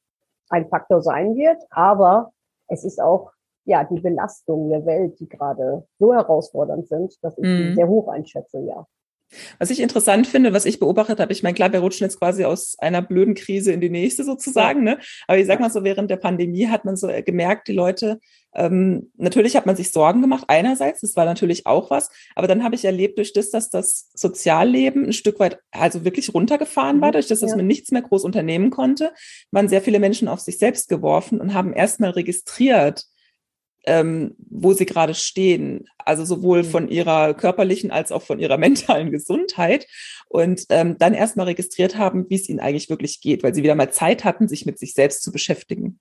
ein 0.48 0.68
Faktor 0.68 1.02
sein 1.02 1.36
wird. 1.36 1.62
Aber 1.70 2.32
es 2.68 2.84
ist 2.84 3.00
auch 3.00 3.32
ja 3.64 3.84
die 3.84 4.00
Belastung 4.00 4.68
der 4.70 4.86
Welt, 4.86 5.18
die 5.20 5.28
gerade 5.28 5.86
so 5.98 6.14
herausfordernd 6.14 6.88
sind, 6.88 7.14
dass 7.22 7.36
ich 7.38 7.44
mhm. 7.44 7.74
sehr 7.74 7.88
hoch 7.88 8.08
einschätze, 8.08 8.60
ja. 8.60 8.86
Was 9.58 9.70
ich 9.70 9.80
interessant 9.80 10.26
finde, 10.26 10.52
was 10.52 10.66
ich 10.66 10.78
beobachtet 10.78 11.18
habe, 11.20 11.32
ich 11.32 11.42
meine, 11.42 11.54
klar, 11.54 11.72
wir 11.72 11.80
rutschen 11.80 12.04
jetzt 12.04 12.18
quasi 12.18 12.44
aus 12.44 12.76
einer 12.78 13.02
blöden 13.02 13.34
Krise 13.34 13.72
in 13.72 13.80
die 13.80 13.90
nächste 13.90 14.24
sozusagen, 14.24 14.84
ne? 14.84 14.98
Aber 15.26 15.38
ich 15.38 15.46
sag 15.46 15.60
mal 15.60 15.70
so, 15.70 15.82
während 15.84 16.10
der 16.10 16.16
Pandemie 16.16 16.68
hat 16.68 16.84
man 16.84 16.96
so 16.96 17.08
gemerkt, 17.24 17.68
die 17.68 17.72
Leute, 17.72 18.20
ähm, 18.54 19.10
natürlich 19.16 19.56
hat 19.56 19.66
man 19.66 19.76
sich 19.76 19.90
Sorgen 19.90 20.22
gemacht, 20.22 20.44
einerseits, 20.48 21.00
das 21.00 21.16
war 21.16 21.24
natürlich 21.24 21.66
auch 21.66 21.90
was, 21.90 22.10
aber 22.34 22.46
dann 22.46 22.62
habe 22.62 22.74
ich 22.74 22.84
erlebt, 22.84 23.18
durch 23.18 23.32
das, 23.32 23.50
dass 23.50 23.68
das 23.70 24.10
Sozialleben 24.14 25.06
ein 25.06 25.12
Stück 25.12 25.40
weit 25.40 25.58
also 25.72 26.04
wirklich 26.04 26.32
runtergefahren 26.32 27.00
war, 27.00 27.08
mhm. 27.08 27.14
durch 27.14 27.26
das, 27.26 27.40
dass 27.40 27.50
ja. 27.50 27.56
man 27.56 27.66
nichts 27.66 27.90
mehr 27.90 28.02
groß 28.02 28.24
unternehmen 28.24 28.70
konnte, 28.70 29.12
waren 29.50 29.68
sehr 29.68 29.82
viele 29.82 29.98
Menschen 29.98 30.28
auf 30.28 30.40
sich 30.40 30.58
selbst 30.58 30.88
geworfen 30.88 31.40
und 31.40 31.52
haben 31.52 31.72
erstmal 31.72 32.10
registriert, 32.10 33.04
ähm, 33.86 34.34
wo 34.38 34.72
sie 34.72 34.86
gerade 34.86 35.14
stehen, 35.14 35.88
also 35.98 36.24
sowohl 36.24 36.62
mhm. 36.62 36.68
von 36.68 36.88
ihrer 36.88 37.34
körperlichen 37.34 37.90
als 37.90 38.12
auch 38.12 38.22
von 38.22 38.38
ihrer 38.38 38.58
mentalen 38.58 39.10
Gesundheit 39.10 39.86
und 40.28 40.66
ähm, 40.70 40.98
dann 40.98 41.14
erstmal 41.14 41.46
registriert 41.46 41.96
haben, 41.96 42.26
wie 42.28 42.34
es 42.34 42.48
ihnen 42.48 42.60
eigentlich 42.60 42.90
wirklich 42.90 43.20
geht, 43.20 43.42
weil 43.42 43.54
sie 43.54 43.62
wieder 43.62 43.74
mal 43.74 43.92
Zeit 43.92 44.24
hatten, 44.24 44.48
sich 44.48 44.66
mit 44.66 44.78
sich 44.78 44.94
selbst 44.94 45.22
zu 45.22 45.32
beschäftigen. 45.32 46.00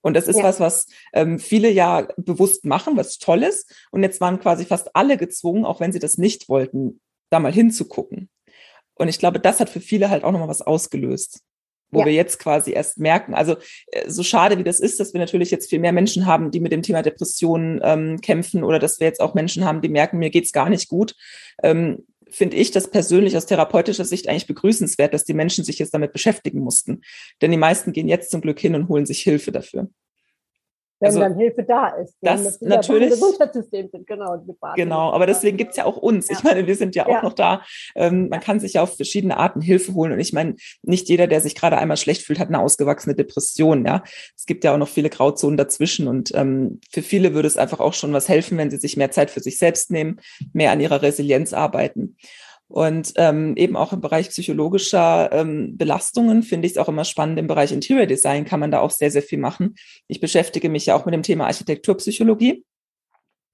Und 0.00 0.14
das 0.14 0.28
ist 0.28 0.38
ja. 0.38 0.44
was, 0.44 0.60
was 0.60 0.86
ähm, 1.12 1.40
viele 1.40 1.70
ja 1.70 2.06
bewusst 2.16 2.64
machen, 2.64 2.96
was 2.96 3.18
toll 3.18 3.42
ist. 3.42 3.74
Und 3.90 4.04
jetzt 4.04 4.20
waren 4.20 4.38
quasi 4.38 4.64
fast 4.64 4.94
alle 4.94 5.16
gezwungen, 5.16 5.64
auch 5.64 5.80
wenn 5.80 5.92
sie 5.92 5.98
das 5.98 6.18
nicht 6.18 6.48
wollten, 6.48 7.00
da 7.30 7.40
mal 7.40 7.52
hinzugucken. 7.52 8.30
Und 8.94 9.08
ich 9.08 9.18
glaube, 9.18 9.40
das 9.40 9.58
hat 9.58 9.70
für 9.70 9.80
viele 9.80 10.08
halt 10.08 10.22
auch 10.22 10.30
nochmal 10.30 10.48
was 10.48 10.62
ausgelöst 10.62 11.42
wo 11.90 12.00
ja. 12.00 12.06
wir 12.06 12.12
jetzt 12.12 12.38
quasi 12.38 12.72
erst 12.72 12.98
merken. 12.98 13.34
Also 13.34 13.56
äh, 13.92 14.08
so 14.08 14.22
schade 14.22 14.58
wie 14.58 14.64
das 14.64 14.80
ist, 14.80 15.00
dass 15.00 15.12
wir 15.12 15.20
natürlich 15.20 15.50
jetzt 15.50 15.68
viel 15.70 15.78
mehr 15.78 15.92
Menschen 15.92 16.26
haben, 16.26 16.50
die 16.50 16.60
mit 16.60 16.72
dem 16.72 16.82
Thema 16.82 17.02
Depressionen 17.02 17.80
ähm, 17.82 18.20
kämpfen 18.20 18.64
oder 18.64 18.78
dass 18.78 19.00
wir 19.00 19.06
jetzt 19.06 19.20
auch 19.20 19.34
Menschen 19.34 19.64
haben, 19.64 19.80
die 19.80 19.88
merken, 19.88 20.18
mir 20.18 20.30
geht's 20.30 20.52
gar 20.52 20.68
nicht 20.68 20.88
gut, 20.88 21.14
ähm, 21.62 22.04
finde 22.30 22.56
ich 22.56 22.70
das 22.70 22.90
persönlich 22.90 23.36
aus 23.36 23.46
therapeutischer 23.46 24.04
Sicht 24.04 24.28
eigentlich 24.28 24.46
begrüßenswert, 24.46 25.14
dass 25.14 25.24
die 25.24 25.34
Menschen 25.34 25.64
sich 25.64 25.78
jetzt 25.78 25.94
damit 25.94 26.12
beschäftigen 26.12 26.60
mussten. 26.60 27.00
Denn 27.40 27.50
die 27.50 27.56
meisten 27.56 27.92
gehen 27.92 28.08
jetzt 28.08 28.30
zum 28.30 28.42
Glück 28.42 28.60
hin 28.60 28.74
und 28.74 28.88
holen 28.88 29.06
sich 29.06 29.22
Hilfe 29.22 29.50
dafür 29.50 29.88
wenn 31.00 31.08
also, 31.08 31.20
dann 31.20 31.36
Hilfe 31.36 31.62
da 31.62 31.88
ist. 31.88 32.16
Das 32.20 32.60
natürlich. 32.60 33.10
Gesundheitssystem 33.10 33.88
sind, 33.88 34.06
genau. 34.06 34.44
Genau, 34.74 35.12
aber 35.12 35.26
deswegen 35.26 35.56
gibt's 35.56 35.76
ja 35.76 35.84
auch 35.84 35.96
uns. 35.96 36.28
Ja. 36.28 36.36
Ich 36.36 36.44
meine, 36.44 36.66
wir 36.66 36.74
sind 36.74 36.96
ja 36.96 37.06
auch 37.06 37.10
ja. 37.10 37.22
noch 37.22 37.34
da. 37.34 37.62
Ähm, 37.94 38.28
man 38.28 38.40
kann 38.40 38.58
sich 38.58 38.74
ja 38.74 38.82
auf 38.82 38.96
verschiedene 38.96 39.36
Arten 39.36 39.60
Hilfe 39.60 39.94
holen. 39.94 40.12
Und 40.12 40.18
ich 40.18 40.32
meine, 40.32 40.56
nicht 40.82 41.08
jeder, 41.08 41.26
der 41.26 41.40
sich 41.40 41.54
gerade 41.54 41.78
einmal 41.78 41.96
schlecht 41.96 42.22
fühlt, 42.22 42.38
hat 42.38 42.48
eine 42.48 42.60
ausgewachsene 42.60 43.14
Depression. 43.14 43.86
Ja, 43.86 44.02
es 44.36 44.46
gibt 44.46 44.64
ja 44.64 44.74
auch 44.74 44.78
noch 44.78 44.88
viele 44.88 45.10
Grauzonen 45.10 45.56
dazwischen. 45.56 46.08
Und 46.08 46.34
ähm, 46.34 46.80
für 46.90 47.02
viele 47.02 47.34
würde 47.34 47.48
es 47.48 47.56
einfach 47.56 47.80
auch 47.80 47.94
schon 47.94 48.12
was 48.12 48.28
helfen, 48.28 48.58
wenn 48.58 48.70
sie 48.70 48.78
sich 48.78 48.96
mehr 48.96 49.10
Zeit 49.10 49.30
für 49.30 49.40
sich 49.40 49.58
selbst 49.58 49.90
nehmen, 49.90 50.20
mehr 50.52 50.72
an 50.72 50.80
ihrer 50.80 51.02
Resilienz 51.02 51.52
arbeiten. 51.52 52.16
Und 52.68 53.14
ähm, 53.16 53.56
eben 53.56 53.76
auch 53.76 53.94
im 53.94 54.02
Bereich 54.02 54.28
psychologischer 54.28 55.32
ähm, 55.32 55.78
Belastungen 55.78 56.42
finde 56.42 56.66
ich 56.66 56.72
es 56.72 56.78
auch 56.78 56.88
immer 56.88 57.04
spannend. 57.04 57.38
Im 57.38 57.46
Bereich 57.46 57.72
Interior 57.72 58.06
Design 58.06 58.44
kann 58.44 58.60
man 58.60 58.70
da 58.70 58.80
auch 58.80 58.90
sehr, 58.90 59.10
sehr 59.10 59.22
viel 59.22 59.38
machen. 59.38 59.74
Ich 60.06 60.20
beschäftige 60.20 60.68
mich 60.68 60.86
ja 60.86 60.94
auch 60.94 61.06
mit 61.06 61.14
dem 61.14 61.22
Thema 61.22 61.46
Architekturpsychologie. 61.46 62.64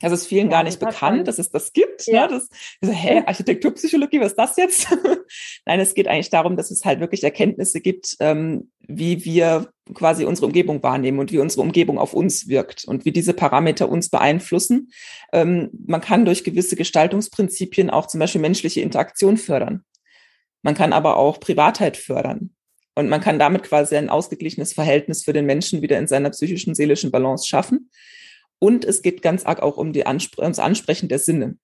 Das 0.01 0.13
ist 0.13 0.27
vielen 0.27 0.51
ja, 0.51 0.59
gar 0.59 0.65
nicht 0.65 0.81
bekannt, 0.81 1.29
dass 1.29 1.39
es 1.39 1.51
das 1.51 1.73
gibt. 1.73 2.09
Ne? 2.09 2.15
Ja. 2.15 2.27
Ne? 2.27 2.35
Das, 2.35 2.49
also, 2.83 2.93
hä, 2.93 3.23
Architekturpsychologie, 3.25 4.21
was 4.21 4.33
ist 4.33 4.39
das 4.39 4.57
jetzt? 4.57 4.89
Nein, 5.67 5.81
es 5.81 5.95
geht 5.95 6.09
eigentlich 6.09 6.31
darum, 6.31 6.57
dass 6.57 6.71
es 6.71 6.85
halt 6.85 6.99
wirklich 6.99 7.23
Erkenntnisse 7.23 7.81
gibt, 7.81 8.17
ähm, 8.19 8.73
wie 8.89 9.25
wir 9.25 9.71
quasi 9.93 10.25
unsere 10.25 10.47
Umgebung 10.47 10.83
wahrnehmen 10.83 11.19
und 11.19 11.33
wie 11.33 11.39
unsere 11.39 11.63
Umgebung 11.63 11.99
auf 11.99 12.15
uns 12.15 12.49
wirkt 12.49 12.85
und 12.85 13.05
wie 13.05 13.13
diese 13.13 13.35
Parameter 13.35 13.89
uns 13.89 14.09
beeinflussen. 14.09 14.91
Ähm, 15.33 15.71
man 15.87 16.01
kann 16.01 16.25
durch 16.25 16.45
gewisse 16.45 16.77
Gestaltungsprinzipien 16.77 17.91
auch 17.91 18.07
zum 18.07 18.21
Beispiel 18.21 18.41
menschliche 18.41 18.81
Interaktion 18.81 19.37
fördern. 19.37 19.85
Man 20.63 20.75
kann 20.75 20.93
aber 20.93 21.17
auch 21.17 21.41
Privatheit 21.41 21.97
fördern. 21.97 22.55
Und 22.95 23.09
man 23.09 23.21
kann 23.21 23.39
damit 23.39 23.65
quasi 23.65 23.97
ein 23.97 24.09
ausgeglichenes 24.09 24.73
Verhältnis 24.73 25.25
für 25.25 25.33
den 25.33 25.47
Menschen 25.47 25.83
wieder 25.83 25.99
in 25.99 26.07
seiner 26.07 26.31
psychischen, 26.31 26.75
seelischen 26.75 27.11
Balance 27.11 27.47
schaffen. 27.47 27.91
Und 28.61 28.85
es 28.85 29.03
geht 29.03 29.21
ganz 29.21 29.45
arg 29.45 29.61
auch 29.61 29.77
um 29.77 29.93
die 29.93 30.07
Anspr 30.07 30.43
ums 30.43 30.59
Ansprechen 30.61 31.09
der 31.09 31.19
Sinne, 31.19 31.59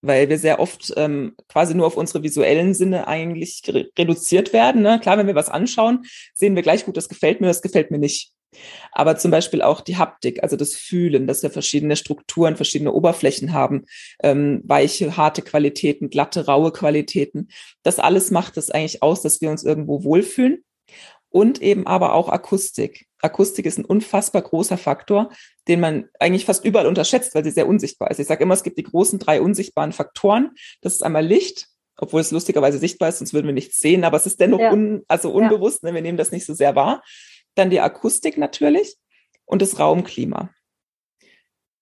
weil 0.00 0.28
wir 0.28 0.38
sehr 0.38 0.60
oft 0.60 0.92
ähm, 0.96 1.34
quasi 1.48 1.74
nur 1.74 1.86
auf 1.86 1.96
unsere 1.96 2.22
visuellen 2.22 2.74
Sinne 2.74 3.08
eigentlich 3.08 3.62
re 3.68 3.88
reduziert 3.98 4.52
werden. 4.52 4.82
Ne? 4.82 5.00
Klar, 5.00 5.18
wenn 5.18 5.26
wir 5.26 5.34
was 5.34 5.48
anschauen, 5.48 6.04
sehen 6.34 6.54
wir 6.54 6.62
gleich 6.62 6.84
gut, 6.84 6.96
das 6.96 7.08
gefällt 7.08 7.40
mir, 7.40 7.48
das 7.48 7.62
gefällt 7.62 7.90
mir 7.90 7.98
nicht. 7.98 8.32
Aber 8.92 9.16
zum 9.16 9.30
Beispiel 9.30 9.60
auch 9.60 9.82
die 9.82 9.98
Haptik, 9.98 10.42
also 10.42 10.56
das 10.56 10.74
Fühlen, 10.74 11.26
dass 11.26 11.42
wir 11.42 11.50
verschiedene 11.50 11.96
Strukturen, 11.96 12.56
verschiedene 12.56 12.92
Oberflächen 12.92 13.52
haben, 13.52 13.84
ähm, 14.22 14.62
weiche, 14.64 15.16
harte 15.16 15.42
Qualitäten, 15.42 16.08
glatte, 16.08 16.46
raue 16.46 16.72
Qualitäten. 16.72 17.48
Das 17.82 17.98
alles 17.98 18.30
macht 18.30 18.56
es 18.56 18.70
eigentlich 18.70 19.02
aus, 19.02 19.22
dass 19.22 19.40
wir 19.40 19.50
uns 19.50 19.64
irgendwo 19.64 20.02
wohlfühlen 20.02 20.64
und 21.30 21.60
eben 21.60 21.86
aber 21.86 22.14
auch 22.14 22.28
Akustik. 22.28 23.06
Akustik 23.20 23.66
ist 23.66 23.78
ein 23.78 23.84
unfassbar 23.84 24.42
großer 24.42 24.78
Faktor, 24.78 25.30
den 25.66 25.80
man 25.80 26.08
eigentlich 26.18 26.44
fast 26.44 26.64
überall 26.64 26.86
unterschätzt, 26.86 27.34
weil 27.34 27.44
sie 27.44 27.50
sehr 27.50 27.68
unsichtbar 27.68 28.10
ist. 28.10 28.20
Ich 28.20 28.26
sage 28.26 28.44
immer, 28.44 28.54
es 28.54 28.62
gibt 28.62 28.78
die 28.78 28.84
großen 28.84 29.18
drei 29.18 29.40
unsichtbaren 29.40 29.92
Faktoren. 29.92 30.52
Das 30.80 30.94
ist 30.94 31.02
einmal 31.02 31.26
Licht, 31.26 31.68
obwohl 31.96 32.20
es 32.20 32.30
lustigerweise 32.30 32.78
sichtbar 32.78 33.08
ist, 33.08 33.18
sonst 33.18 33.34
würden 33.34 33.46
wir 33.46 33.54
nichts 33.54 33.78
sehen, 33.78 34.04
aber 34.04 34.16
es 34.16 34.26
ist 34.26 34.40
dennoch 34.40 34.60
ja. 34.60 34.72
un, 34.72 35.02
also 35.08 35.32
unbewusst, 35.32 35.82
ja. 35.82 35.90
ne? 35.90 35.94
wir 35.96 36.02
nehmen 36.02 36.18
das 36.18 36.30
nicht 36.30 36.46
so 36.46 36.54
sehr 36.54 36.76
wahr. 36.76 37.02
Dann 37.56 37.70
die 37.70 37.80
Akustik 37.80 38.38
natürlich 38.38 38.96
und 39.44 39.62
das 39.62 39.78
Raumklima. 39.78 40.50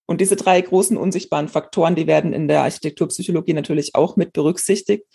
Und 0.07 0.21
diese 0.21 0.37
drei 0.37 0.59
großen 0.61 0.97
unsichtbaren 0.97 1.49
Faktoren, 1.49 1.93
die 1.93 2.07
werden 2.07 2.33
in 2.33 2.47
der 2.47 2.63
Architekturpsychologie 2.63 3.53
natürlich 3.53 3.93
auch 3.93 4.15
mit 4.15 4.33
berücksichtigt 4.33 5.05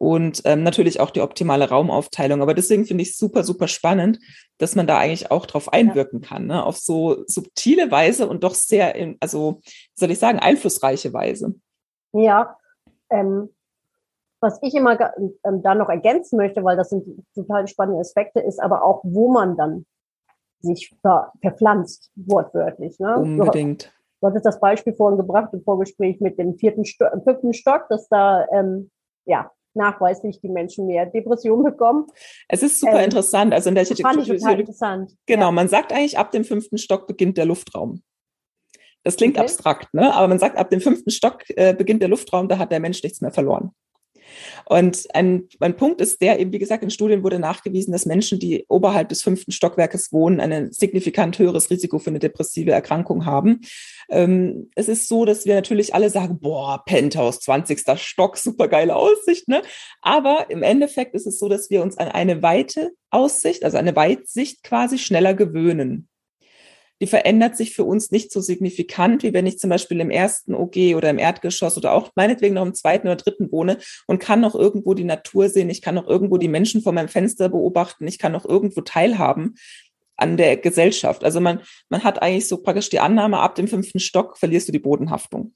und 0.00 0.40
ähm, 0.46 0.62
natürlich 0.62 0.98
auch 0.98 1.10
die 1.10 1.20
optimale 1.20 1.68
Raumaufteilung. 1.68 2.40
Aber 2.40 2.54
deswegen 2.54 2.86
finde 2.86 3.02
ich 3.02 3.18
super, 3.18 3.44
super 3.44 3.68
spannend, 3.68 4.18
dass 4.56 4.74
man 4.74 4.86
da 4.86 4.96
eigentlich 4.96 5.30
auch 5.30 5.44
drauf 5.44 5.70
einwirken 5.74 6.22
kann, 6.22 6.46
ne? 6.46 6.64
auf 6.64 6.78
so 6.78 7.22
subtile 7.26 7.90
Weise 7.90 8.26
und 8.26 8.42
doch 8.42 8.54
sehr, 8.54 8.94
in, 8.94 9.18
also, 9.20 9.60
soll 9.94 10.10
ich 10.10 10.18
sagen, 10.18 10.38
einflussreiche 10.38 11.12
Weise. 11.12 11.54
Ja, 12.12 12.56
ähm, 13.10 13.50
was 14.40 14.58
ich 14.62 14.74
immer 14.74 14.98
ähm, 15.18 15.62
da 15.62 15.74
noch 15.74 15.90
ergänzen 15.90 16.38
möchte, 16.38 16.64
weil 16.64 16.78
das 16.78 16.88
sind 16.88 17.04
total 17.34 17.68
spannende 17.68 18.00
Aspekte, 18.00 18.40
ist 18.40 18.58
aber 18.58 18.82
auch, 18.82 19.02
wo 19.04 19.30
man 19.30 19.58
dann 19.58 19.84
sich 20.60 20.96
ver, 21.02 21.30
verpflanzt, 21.42 22.10
wortwörtlich. 22.14 22.98
Ne? 23.00 23.18
Unbedingt. 23.18 23.92
Du 24.22 24.28
hattest 24.28 24.46
das 24.46 24.60
Beispiel 24.60 24.94
vorhin 24.94 25.18
gebracht 25.18 25.50
im 25.52 25.62
Vorgespräch 25.62 26.22
mit 26.22 26.38
dem 26.38 26.56
vierten 26.56 26.86
Sto 26.86 27.04
fünften 27.22 27.52
Stock, 27.52 27.86
dass 27.90 28.08
da 28.08 28.46
ähm, 28.50 28.90
ja 29.26 29.50
nachweislich 29.74 30.40
die 30.40 30.48
Menschen 30.48 30.86
mehr 30.86 31.06
Depressionen 31.06 31.64
bekommen. 31.64 32.06
Es 32.48 32.62
ist 32.62 32.80
super 32.80 32.98
ähm, 32.98 33.04
interessant. 33.04 33.54
Also 33.54 33.68
in 33.68 33.74
der 33.74 33.82
Architektur. 33.82 34.50
interessant. 34.58 35.12
Genau, 35.26 35.46
ja. 35.46 35.52
man 35.52 35.68
sagt 35.68 35.92
eigentlich, 35.92 36.18
ab 36.18 36.30
dem 36.30 36.44
fünften 36.44 36.78
Stock 36.78 37.06
beginnt 37.06 37.36
der 37.36 37.46
Luftraum. 37.46 38.02
Das 39.02 39.16
klingt 39.16 39.36
okay. 39.36 39.44
abstrakt, 39.44 39.94
ne? 39.94 40.12
aber 40.12 40.28
man 40.28 40.38
sagt, 40.38 40.58
ab 40.58 40.68
dem 40.68 40.80
fünften 40.80 41.10
Stock 41.10 41.44
äh, 41.56 41.74
beginnt 41.74 42.02
der 42.02 42.10
Luftraum, 42.10 42.48
da 42.48 42.58
hat 42.58 42.70
der 42.70 42.80
Mensch 42.80 43.02
nichts 43.02 43.22
mehr 43.22 43.32
verloren. 43.32 43.70
Und 44.66 45.06
ein, 45.14 45.48
ein 45.60 45.76
Punkt 45.76 46.00
ist 46.00 46.20
der, 46.20 46.38
eben 46.38 46.52
wie 46.52 46.58
gesagt, 46.58 46.82
in 46.82 46.90
Studien 46.90 47.22
wurde 47.22 47.38
nachgewiesen, 47.38 47.92
dass 47.92 48.06
Menschen, 48.06 48.38
die 48.38 48.64
oberhalb 48.68 49.08
des 49.08 49.22
fünften 49.22 49.52
Stockwerkes 49.52 50.12
wohnen, 50.12 50.40
ein 50.40 50.72
signifikant 50.72 51.38
höheres 51.38 51.70
Risiko 51.70 51.98
für 51.98 52.10
eine 52.10 52.18
depressive 52.18 52.72
Erkrankung 52.72 53.26
haben. 53.26 53.60
Ähm, 54.08 54.70
es 54.74 54.88
ist 54.88 55.08
so, 55.08 55.24
dass 55.24 55.46
wir 55.46 55.54
natürlich 55.54 55.94
alle 55.94 56.10
sagen, 56.10 56.38
boah, 56.40 56.82
Penthouse, 56.84 57.40
20. 57.40 57.80
Stock, 57.96 58.36
super 58.36 58.68
geile 58.68 58.96
Aussicht, 58.96 59.48
ne? 59.48 59.62
Aber 60.02 60.46
im 60.50 60.62
Endeffekt 60.62 61.14
ist 61.14 61.26
es 61.26 61.38
so, 61.38 61.48
dass 61.48 61.70
wir 61.70 61.82
uns 61.82 61.96
an 61.98 62.08
eine 62.08 62.42
weite 62.42 62.90
Aussicht, 63.10 63.64
also 63.64 63.78
eine 63.78 63.96
Weitsicht 63.96 64.62
quasi 64.62 64.98
schneller 64.98 65.34
gewöhnen. 65.34 66.09
Die 67.00 67.06
verändert 67.06 67.56
sich 67.56 67.74
für 67.74 67.84
uns 67.84 68.10
nicht 68.10 68.30
so 68.30 68.40
signifikant, 68.40 69.22
wie 69.22 69.32
wenn 69.32 69.46
ich 69.46 69.58
zum 69.58 69.70
Beispiel 69.70 70.00
im 70.00 70.10
ersten 70.10 70.54
OG 70.54 70.94
oder 70.96 71.10
im 71.10 71.18
Erdgeschoss 71.18 71.76
oder 71.76 71.92
auch 71.92 72.10
meinetwegen 72.14 72.54
noch 72.54 72.66
im 72.66 72.74
zweiten 72.74 73.08
oder 73.08 73.16
dritten 73.16 73.50
wohne 73.50 73.78
und 74.06 74.20
kann 74.20 74.40
noch 74.40 74.54
irgendwo 74.54 74.94
die 74.94 75.04
Natur 75.04 75.48
sehen, 75.48 75.70
ich 75.70 75.82
kann 75.82 75.94
noch 75.94 76.06
irgendwo 76.06 76.36
die 76.36 76.48
Menschen 76.48 76.82
vor 76.82 76.92
meinem 76.92 77.08
Fenster 77.08 77.48
beobachten, 77.48 78.06
ich 78.06 78.18
kann 78.18 78.32
noch 78.32 78.44
irgendwo 78.44 78.82
teilhaben 78.82 79.56
an 80.16 80.36
der 80.36 80.56
Gesellschaft. 80.58 81.24
Also 81.24 81.40
man, 81.40 81.60
man 81.88 82.04
hat 82.04 82.22
eigentlich 82.22 82.48
so 82.48 82.58
praktisch 82.58 82.90
die 82.90 83.00
Annahme, 83.00 83.38
ab 83.38 83.54
dem 83.54 83.68
fünften 83.68 84.00
Stock 84.00 84.36
verlierst 84.36 84.68
du 84.68 84.72
die 84.72 84.78
Bodenhaftung. 84.78 85.54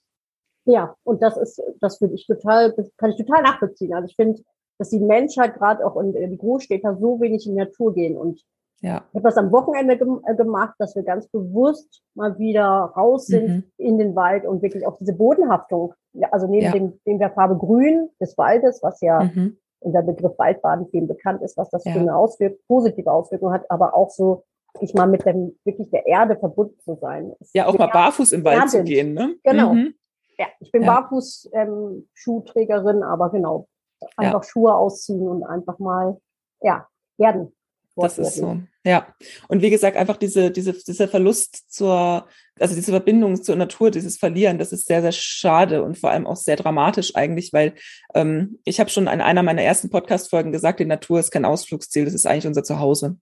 Ja, 0.64 0.96
und 1.04 1.20
das 1.22 1.36
ist, 1.36 1.60
das 1.80 2.00
würde 2.00 2.14
ich 2.14 2.26
total, 2.26 2.74
kann 2.96 3.10
ich 3.10 3.18
total 3.18 3.42
nachvollziehen. 3.42 3.92
Also 3.92 4.08
ich 4.08 4.16
finde, 4.16 4.42
dass 4.78 4.88
die 4.88 5.00
Menschheit 5.00 5.54
gerade 5.54 5.86
auch 5.86 6.00
in, 6.00 6.12
die 6.30 6.38
Großstädter 6.38 6.96
so 6.98 7.20
wenig 7.20 7.46
in 7.46 7.52
die 7.52 7.60
Natur 7.60 7.92
gehen. 7.92 8.16
Und 8.16 8.40
ja. 8.80 9.04
ich 9.10 9.14
habe 9.14 9.28
das 9.28 9.36
am 9.36 9.52
Wochenende 9.52 9.96
ge 9.96 10.06
äh, 10.26 10.34
gemacht, 10.34 10.74
dass 10.78 10.94
wir 10.94 11.02
ganz 11.02 11.26
bewusst 11.28 12.02
mal 12.14 12.38
wieder 12.38 12.92
raus 12.96 13.26
sind 13.26 13.48
mhm. 13.48 13.64
in 13.78 13.98
den 13.98 14.14
Wald 14.14 14.46
und 14.46 14.62
wirklich 14.62 14.86
auch 14.86 14.96
diese 14.98 15.14
Bodenhaftung, 15.14 15.94
also 16.30 16.46
neben 16.46 16.66
ja. 16.66 16.72
dem, 16.72 17.00
dem 17.06 17.18
der 17.18 17.30
Farbe 17.30 17.56
Grün 17.56 18.10
des 18.20 18.36
Waldes, 18.38 18.82
was 18.82 19.00
ja 19.00 19.24
mhm. 19.24 19.56
unter 19.80 20.02
Begriff 20.02 20.38
Waldbaden 20.38 20.86
vielen 20.90 21.08
bekannt 21.08 21.42
ist, 21.42 21.56
was 21.56 21.70
das 21.70 21.84
ja. 21.84 21.92
für 21.92 22.00
eine 22.00 22.16
Auswirkung, 22.16 22.58
positive 22.68 23.10
Auswirkung 23.10 23.52
hat, 23.52 23.68
aber 23.70 23.94
auch 23.94 24.10
so 24.10 24.44
ich 24.80 24.92
mal 24.94 25.06
mit 25.06 25.24
dem, 25.24 25.56
wirklich 25.64 25.88
der 25.90 26.04
Erde 26.06 26.36
verbunden 26.36 26.80
zu 26.80 26.96
sein. 26.96 27.32
Ja, 27.52 27.66
auch 27.66 27.78
mal 27.78 27.86
barfuß 27.86 28.32
im 28.32 28.42
Wald 28.44 28.70
zu 28.70 28.82
gehen, 28.82 29.14
ne? 29.14 29.36
Genau. 29.44 29.74
Mhm. 29.74 29.94
Ja, 30.36 30.46
ich 30.58 30.72
bin 30.72 30.82
ja. 30.82 30.88
Barfuß-Schuhträgerin, 30.88 32.96
ähm, 32.96 33.04
aber 33.04 33.30
genau, 33.30 33.68
einfach 34.16 34.42
ja. 34.42 34.48
Schuhe 34.48 34.74
ausziehen 34.74 35.28
und 35.28 35.44
einfach 35.44 35.78
mal, 35.78 36.20
ja, 36.60 36.88
erden. 37.18 37.54
Das 37.96 38.18
ist 38.18 38.36
so, 38.36 38.60
ja. 38.84 39.14
Und 39.48 39.62
wie 39.62 39.70
gesagt, 39.70 39.96
einfach 39.96 40.16
diese, 40.16 40.50
diese, 40.50 40.72
dieser 40.72 41.06
Verlust 41.06 41.72
zur, 41.72 42.26
also 42.58 42.74
diese 42.74 42.90
Verbindung 42.90 43.40
zur 43.42 43.56
Natur, 43.56 43.90
dieses 43.90 44.18
Verlieren, 44.18 44.58
das 44.58 44.72
ist 44.72 44.86
sehr, 44.86 45.00
sehr 45.00 45.12
schade 45.12 45.82
und 45.82 45.96
vor 45.96 46.10
allem 46.10 46.26
auch 46.26 46.36
sehr 46.36 46.56
dramatisch 46.56 47.14
eigentlich, 47.14 47.52
weil 47.52 47.74
ähm, 48.14 48.58
ich 48.64 48.80
habe 48.80 48.90
schon 48.90 49.04
in 49.06 49.20
einer 49.20 49.42
meiner 49.42 49.62
ersten 49.62 49.90
Podcast-Folgen 49.90 50.50
gesagt, 50.50 50.80
die 50.80 50.86
Natur 50.86 51.20
ist 51.20 51.30
kein 51.30 51.44
Ausflugsziel, 51.44 52.04
das 52.04 52.14
ist 52.14 52.26
eigentlich 52.26 52.48
unser 52.48 52.64
Zuhause. 52.64 53.16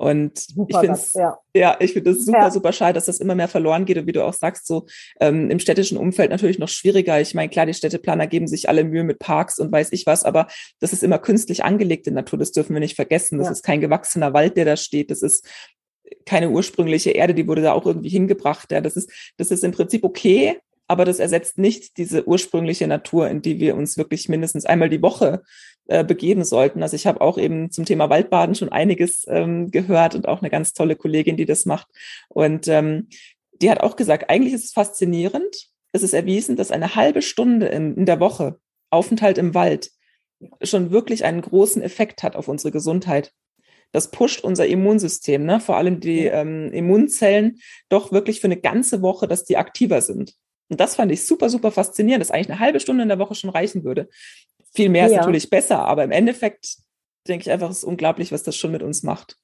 Und 0.00 0.38
super 0.38 0.66
ich 0.70 0.76
finde 0.78 0.94
es 0.94 1.12
ja. 1.12 1.38
ja, 1.54 1.76
ich 1.78 1.92
finde 1.92 2.12
es 2.12 2.24
super, 2.24 2.38
ja. 2.38 2.50
super 2.50 2.72
schade, 2.72 2.94
dass 2.94 3.04
das 3.04 3.20
immer 3.20 3.34
mehr 3.34 3.48
verloren 3.48 3.84
geht. 3.84 3.98
Und 3.98 4.06
wie 4.06 4.12
du 4.12 4.24
auch 4.24 4.32
sagst, 4.32 4.66
so 4.66 4.86
ähm, 5.20 5.50
im 5.50 5.58
städtischen 5.58 5.98
Umfeld 5.98 6.30
natürlich 6.30 6.58
noch 6.58 6.70
schwieriger. 6.70 7.20
Ich 7.20 7.34
meine, 7.34 7.50
klar, 7.50 7.66
die 7.66 7.74
Städteplaner 7.74 8.26
geben 8.26 8.48
sich 8.48 8.70
alle 8.70 8.82
Mühe 8.82 9.04
mit 9.04 9.18
Parks 9.18 9.58
und 9.58 9.70
weiß 9.70 9.92
ich 9.92 10.06
was, 10.06 10.24
aber 10.24 10.46
das 10.78 10.94
ist 10.94 11.02
immer 11.02 11.18
künstlich 11.18 11.64
angelegte 11.64 12.12
Natur, 12.12 12.38
das 12.38 12.52
dürfen 12.52 12.72
wir 12.72 12.80
nicht 12.80 12.96
vergessen. 12.96 13.36
Das 13.36 13.48
ja. 13.48 13.52
ist 13.52 13.62
kein 13.62 13.82
gewachsener 13.82 14.32
Wald, 14.32 14.56
der 14.56 14.64
da 14.64 14.78
steht. 14.78 15.10
Das 15.10 15.20
ist 15.20 15.46
keine 16.24 16.48
ursprüngliche 16.48 17.10
Erde, 17.10 17.34
die 17.34 17.46
wurde 17.46 17.60
da 17.60 17.74
auch 17.74 17.84
irgendwie 17.84 18.08
hingebracht. 18.08 18.72
Ja, 18.72 18.80
das 18.80 18.96
ist, 18.96 19.12
das 19.36 19.50
ist 19.50 19.64
im 19.64 19.72
Prinzip 19.72 20.02
okay, 20.02 20.56
aber 20.88 21.04
das 21.04 21.18
ersetzt 21.18 21.58
nicht 21.58 21.98
diese 21.98 22.26
ursprüngliche 22.26 22.88
Natur, 22.88 23.28
in 23.28 23.42
die 23.42 23.60
wir 23.60 23.76
uns 23.76 23.98
wirklich 23.98 24.30
mindestens 24.30 24.64
einmal 24.64 24.88
die 24.88 25.02
Woche 25.02 25.42
äh, 25.90 26.04
begeben 26.04 26.44
sollten. 26.44 26.82
Also 26.82 26.96
ich 26.96 27.06
habe 27.06 27.20
auch 27.20 27.36
eben 27.36 27.70
zum 27.70 27.84
Thema 27.84 28.08
Waldbaden 28.08 28.54
schon 28.54 28.70
einiges 28.70 29.26
ähm, 29.28 29.70
gehört 29.70 30.14
und 30.14 30.26
auch 30.26 30.40
eine 30.40 30.50
ganz 30.50 30.72
tolle 30.72 30.96
Kollegin, 30.96 31.36
die 31.36 31.46
das 31.46 31.66
macht. 31.66 31.88
Und 32.28 32.68
ähm, 32.68 33.08
die 33.60 33.70
hat 33.70 33.80
auch 33.80 33.96
gesagt, 33.96 34.30
eigentlich 34.30 34.54
ist 34.54 34.64
es 34.64 34.72
faszinierend. 34.72 35.68
Es 35.92 36.02
ist 36.02 36.14
erwiesen, 36.14 36.56
dass 36.56 36.70
eine 36.70 36.94
halbe 36.94 37.22
Stunde 37.22 37.66
in, 37.66 37.96
in 37.96 38.06
der 38.06 38.20
Woche 38.20 38.58
Aufenthalt 38.90 39.36
im 39.36 39.54
Wald 39.54 39.90
schon 40.62 40.90
wirklich 40.90 41.24
einen 41.24 41.42
großen 41.42 41.82
Effekt 41.82 42.22
hat 42.22 42.36
auf 42.36 42.48
unsere 42.48 42.72
Gesundheit 42.72 43.32
das 43.92 44.10
pusht 44.10 44.44
unser 44.44 44.66
Immunsystem, 44.66 45.44
ne? 45.44 45.60
vor 45.60 45.76
allem 45.76 46.00
die 46.00 46.26
ähm, 46.26 46.72
Immunzellen, 46.72 47.60
doch 47.88 48.12
wirklich 48.12 48.40
für 48.40 48.46
eine 48.46 48.56
ganze 48.56 49.02
Woche, 49.02 49.26
dass 49.26 49.44
die 49.44 49.56
aktiver 49.56 50.00
sind. 50.00 50.34
Und 50.68 50.78
das 50.78 50.94
fand 50.94 51.10
ich 51.10 51.26
super, 51.26 51.50
super 51.50 51.72
faszinierend, 51.72 52.20
dass 52.20 52.30
eigentlich 52.30 52.50
eine 52.50 52.60
halbe 52.60 52.78
Stunde 52.78 53.02
in 53.02 53.08
der 53.08 53.18
Woche 53.18 53.34
schon 53.34 53.50
reichen 53.50 53.82
würde. 53.82 54.08
Viel 54.72 54.88
mehr 54.88 55.06
ist 55.06 55.16
natürlich 55.16 55.50
besser, 55.50 55.80
aber 55.80 56.04
im 56.04 56.12
Endeffekt 56.12 56.76
denke 57.26 57.42
ich 57.42 57.50
einfach, 57.50 57.70
es 57.70 57.78
ist 57.78 57.84
unglaublich, 57.84 58.32
was 58.32 58.42
das 58.42 58.56
schon 58.56 58.70
mit 58.70 58.82
uns 58.82 59.02
macht. 59.02 59.36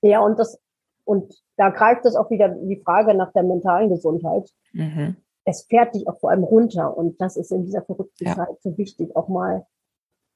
Ja, 0.00 0.20
und 0.20 0.38
das, 0.38 0.58
und 1.04 1.32
da 1.56 1.70
greift 1.70 2.04
es 2.06 2.16
auch 2.16 2.30
wieder 2.30 2.48
die 2.48 2.80
Frage 2.84 3.14
nach 3.14 3.32
der 3.32 3.42
mentalen 3.42 3.90
Gesundheit. 3.90 4.50
Mhm. 4.72 5.16
Es 5.44 5.66
fährt 5.68 5.94
dich 5.94 6.08
auch 6.08 6.18
vor 6.20 6.30
allem 6.30 6.44
runter 6.44 6.96
und 6.96 7.20
das 7.20 7.36
ist 7.36 7.52
in 7.52 7.64
dieser 7.64 7.82
verrückten 7.82 8.24
ja. 8.24 8.34
Zeit 8.34 8.60
so 8.62 8.76
wichtig, 8.78 9.14
auch 9.16 9.28
mal 9.28 9.66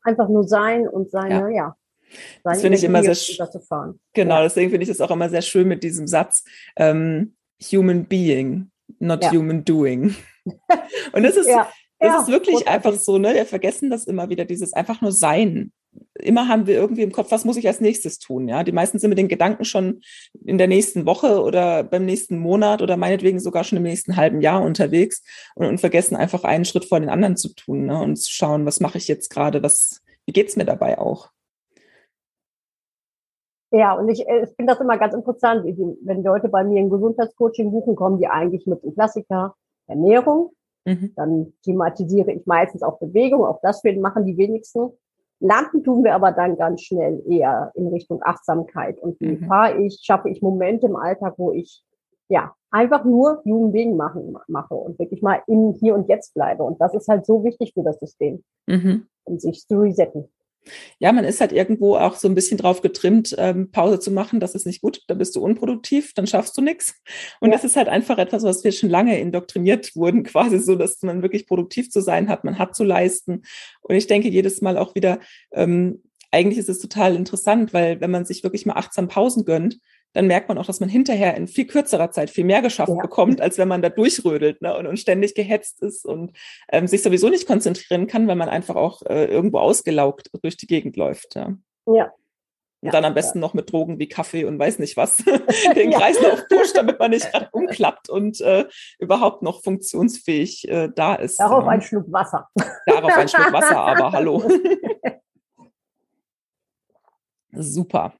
einfach 0.02 0.28
nur 0.28 0.46
sein 0.46 0.88
und 0.88 1.10
seine, 1.10 1.42
ja, 1.42 1.48
ja 1.48 1.76
das 2.44 2.60
finde 2.60 2.78
ich 2.78 2.84
immer 2.84 3.02
sehr 3.02 3.14
schön. 3.14 3.98
Genau, 4.12 4.36
ja. 4.36 4.42
deswegen 4.42 4.70
finde 4.70 4.84
ich 4.84 4.90
es 4.90 5.00
auch 5.00 5.10
immer 5.10 5.28
sehr 5.28 5.42
schön 5.42 5.66
mit 5.66 5.82
diesem 5.82 6.06
Satz, 6.06 6.44
ähm, 6.76 7.34
Human 7.72 8.06
Being 8.06 8.70
not 8.98 9.24
ja. 9.24 9.32
human 9.32 9.64
doing. 9.64 10.14
Und 11.12 11.22
das 11.22 11.36
ist, 11.36 11.48
ja. 11.48 11.68
Das 11.98 12.12
ja, 12.12 12.20
ist 12.20 12.28
wirklich 12.28 12.68
einfach 12.68 12.94
so, 12.94 13.18
ne? 13.18 13.34
Wir 13.34 13.46
vergessen 13.46 13.90
das 13.90 14.04
immer 14.04 14.28
wieder, 14.28 14.44
dieses 14.44 14.72
einfach 14.72 15.00
nur 15.00 15.12
Sein. 15.12 15.72
Immer 16.14 16.48
haben 16.48 16.66
wir 16.66 16.74
irgendwie 16.74 17.02
im 17.02 17.12
Kopf, 17.12 17.30
was 17.30 17.46
muss 17.46 17.56
ich 17.56 17.66
als 17.66 17.80
nächstes 17.80 18.18
tun? 18.18 18.48
Ja, 18.48 18.64
die 18.64 18.72
meisten 18.72 18.98
sind 18.98 19.08
mit 19.08 19.18
den 19.18 19.28
Gedanken 19.28 19.64
schon 19.64 20.02
in 20.44 20.58
der 20.58 20.66
nächsten 20.66 21.06
Woche 21.06 21.40
oder 21.40 21.84
beim 21.84 22.04
nächsten 22.04 22.38
Monat 22.38 22.82
oder 22.82 22.98
meinetwegen 22.98 23.40
sogar 23.40 23.64
schon 23.64 23.78
im 23.78 23.84
nächsten 23.84 24.16
halben 24.16 24.42
Jahr 24.42 24.62
unterwegs 24.62 25.22
und, 25.54 25.66
und 25.66 25.78
vergessen 25.78 26.16
einfach 26.16 26.44
einen 26.44 26.66
Schritt 26.66 26.84
vor 26.84 27.00
den 27.00 27.08
anderen 27.08 27.36
zu 27.36 27.54
tun 27.54 27.86
ne? 27.86 27.98
und 27.98 28.16
zu 28.16 28.30
schauen, 28.30 28.66
was 28.66 28.80
mache 28.80 28.98
ich 28.98 29.08
jetzt 29.08 29.30
gerade, 29.30 29.62
was, 29.62 30.02
wie 30.26 30.32
geht's 30.32 30.56
mir 30.56 30.66
dabei 30.66 30.98
auch? 30.98 31.30
Ja, 33.70 33.94
und 33.94 34.08
ich, 34.10 34.26
äh, 34.26 34.44
ich 34.44 34.54
finde 34.54 34.72
das 34.72 34.80
immer 34.80 34.98
ganz 34.98 35.14
interessant, 35.14 35.64
wenn 35.64 36.22
Leute 36.22 36.48
bei 36.48 36.62
mir 36.62 36.80
ein 36.80 36.90
Gesundheitscoaching 36.90 37.70
buchen, 37.70 37.96
kommen 37.96 38.18
die 38.18 38.28
eigentlich 38.28 38.66
mit 38.66 38.82
dem 38.82 38.94
Klassiker 38.94 39.54
Ernährung. 39.86 40.52
Mhm. 40.86 41.12
Dann 41.16 41.52
thematisiere 41.62 42.32
ich 42.32 42.46
meistens 42.46 42.82
auch 42.82 42.98
Bewegung, 42.98 43.44
auch 43.44 43.60
das 43.62 43.82
machen 43.84 44.24
die 44.24 44.38
wenigsten. 44.38 44.90
Landen 45.40 45.84
tun 45.84 46.02
wir 46.02 46.14
aber 46.14 46.32
dann 46.32 46.56
ganz 46.56 46.80
schnell 46.82 47.22
eher 47.28 47.70
in 47.74 47.88
Richtung 47.88 48.20
Achtsamkeit. 48.22 48.98
Und 49.00 49.20
wie 49.20 49.36
mhm. 49.36 49.46
fahre 49.46 49.82
ich, 49.82 50.00
schaffe 50.02 50.30
ich 50.30 50.40
Momente 50.40 50.86
im 50.86 50.96
Alltag, 50.96 51.34
wo 51.36 51.52
ich 51.52 51.84
ja 52.28 52.54
einfach 52.70 53.04
nur 53.04 53.42
Jugendwegen 53.44 53.96
machen, 53.96 54.36
mache 54.48 54.74
und 54.74 54.98
wirklich 54.98 55.22
mal 55.22 55.42
im 55.46 55.72
Hier 55.72 55.94
und 55.94 56.08
Jetzt 56.08 56.32
bleibe. 56.32 56.62
Und 56.62 56.80
das 56.80 56.94
ist 56.94 57.08
halt 57.08 57.26
so 57.26 57.44
wichtig 57.44 57.74
für 57.74 57.82
das 57.82 58.00
System, 58.00 58.42
mhm. 58.66 59.06
um 59.24 59.38
sich 59.38 59.66
zu 59.66 59.78
resetten 59.78 60.28
ja, 60.98 61.12
man 61.12 61.24
ist 61.24 61.40
halt 61.40 61.52
irgendwo 61.52 61.96
auch 61.96 62.16
so 62.16 62.28
ein 62.28 62.34
bisschen 62.34 62.58
drauf 62.58 62.82
getrimmt, 62.82 63.34
ähm, 63.38 63.70
Pause 63.70 64.00
zu 64.00 64.10
machen. 64.10 64.40
Das 64.40 64.54
ist 64.54 64.66
nicht 64.66 64.80
gut, 64.80 65.02
da 65.08 65.14
bist 65.14 65.36
du 65.36 65.40
unproduktiv, 65.40 66.14
dann 66.14 66.26
schaffst 66.26 66.56
du 66.56 66.62
nichts. 66.62 66.94
Und 67.40 67.50
ja. 67.50 67.54
das 67.54 67.64
ist 67.64 67.76
halt 67.76 67.88
einfach 67.88 68.18
etwas, 68.18 68.42
was 68.42 68.64
wir 68.64 68.72
schon 68.72 68.90
lange 68.90 69.18
indoktriniert 69.18 69.94
wurden, 69.96 70.22
quasi 70.22 70.58
so, 70.58 70.76
dass 70.76 71.02
man 71.02 71.22
wirklich 71.22 71.46
produktiv 71.46 71.90
zu 71.90 72.00
sein 72.00 72.28
hat, 72.28 72.44
man 72.44 72.58
hat 72.58 72.74
zu 72.74 72.84
leisten. 72.84 73.42
Und 73.82 73.96
ich 73.96 74.06
denke 74.06 74.28
jedes 74.28 74.60
Mal 74.60 74.78
auch 74.78 74.94
wieder, 74.94 75.20
ähm, 75.52 76.02
eigentlich 76.30 76.58
ist 76.58 76.68
es 76.68 76.80
total 76.80 77.16
interessant, 77.16 77.72
weil 77.72 78.00
wenn 78.00 78.10
man 78.10 78.24
sich 78.24 78.42
wirklich 78.42 78.66
mal 78.66 78.74
achtsam 78.74 79.08
Pausen 79.08 79.44
gönnt, 79.44 79.78
dann 80.16 80.28
merkt 80.28 80.48
man 80.48 80.56
auch, 80.56 80.64
dass 80.64 80.80
man 80.80 80.88
hinterher 80.88 81.36
in 81.36 81.46
viel 81.46 81.66
kürzerer 81.66 82.10
Zeit 82.10 82.30
viel 82.30 82.44
mehr 82.44 82.62
geschafft 82.62 82.88
ja. 82.88 83.02
bekommt, 83.02 83.42
als 83.42 83.58
wenn 83.58 83.68
man 83.68 83.82
da 83.82 83.90
durchrödelt 83.90 84.62
ne, 84.62 84.74
und, 84.74 84.86
und 84.86 84.98
ständig 84.98 85.34
gehetzt 85.34 85.82
ist 85.82 86.06
und 86.06 86.32
ähm, 86.72 86.86
sich 86.86 87.02
sowieso 87.02 87.28
nicht 87.28 87.46
konzentrieren 87.46 88.06
kann, 88.06 88.26
weil 88.26 88.36
man 88.36 88.48
einfach 88.48 88.76
auch 88.76 89.02
äh, 89.02 89.26
irgendwo 89.26 89.58
ausgelaugt 89.58 90.30
durch 90.40 90.56
die 90.56 90.66
Gegend 90.66 90.96
läuft. 90.96 91.34
Ja. 91.34 91.52
ja. 91.84 92.10
Und 92.80 92.94
dann 92.94 93.04
am 93.04 93.12
besten 93.12 93.40
noch 93.40 93.52
mit 93.52 93.70
Drogen 93.70 93.98
wie 93.98 94.08
Kaffee 94.08 94.46
und 94.46 94.58
weiß 94.58 94.78
nicht 94.78 94.96
was 94.96 95.16
den 95.76 95.90
Kreislauf 95.90 96.48
pusht, 96.48 96.74
damit 96.78 96.98
man 96.98 97.10
nicht 97.10 97.30
gerade 97.32 97.50
umklappt 97.52 98.08
und 98.08 98.40
äh, 98.40 98.64
überhaupt 98.98 99.42
noch 99.42 99.62
funktionsfähig 99.62 100.66
äh, 100.66 100.88
da 100.96 101.16
ist. 101.16 101.38
Darauf 101.38 101.64
ja. 101.64 101.70
ein 101.72 101.82
Schluck 101.82 102.10
Wasser. 102.10 102.48
Darauf 102.86 103.14
ein 103.14 103.28
Schluck 103.28 103.52
Wasser, 103.52 103.76
aber 103.76 104.12
hallo. 104.12 104.42
Super. 107.52 108.14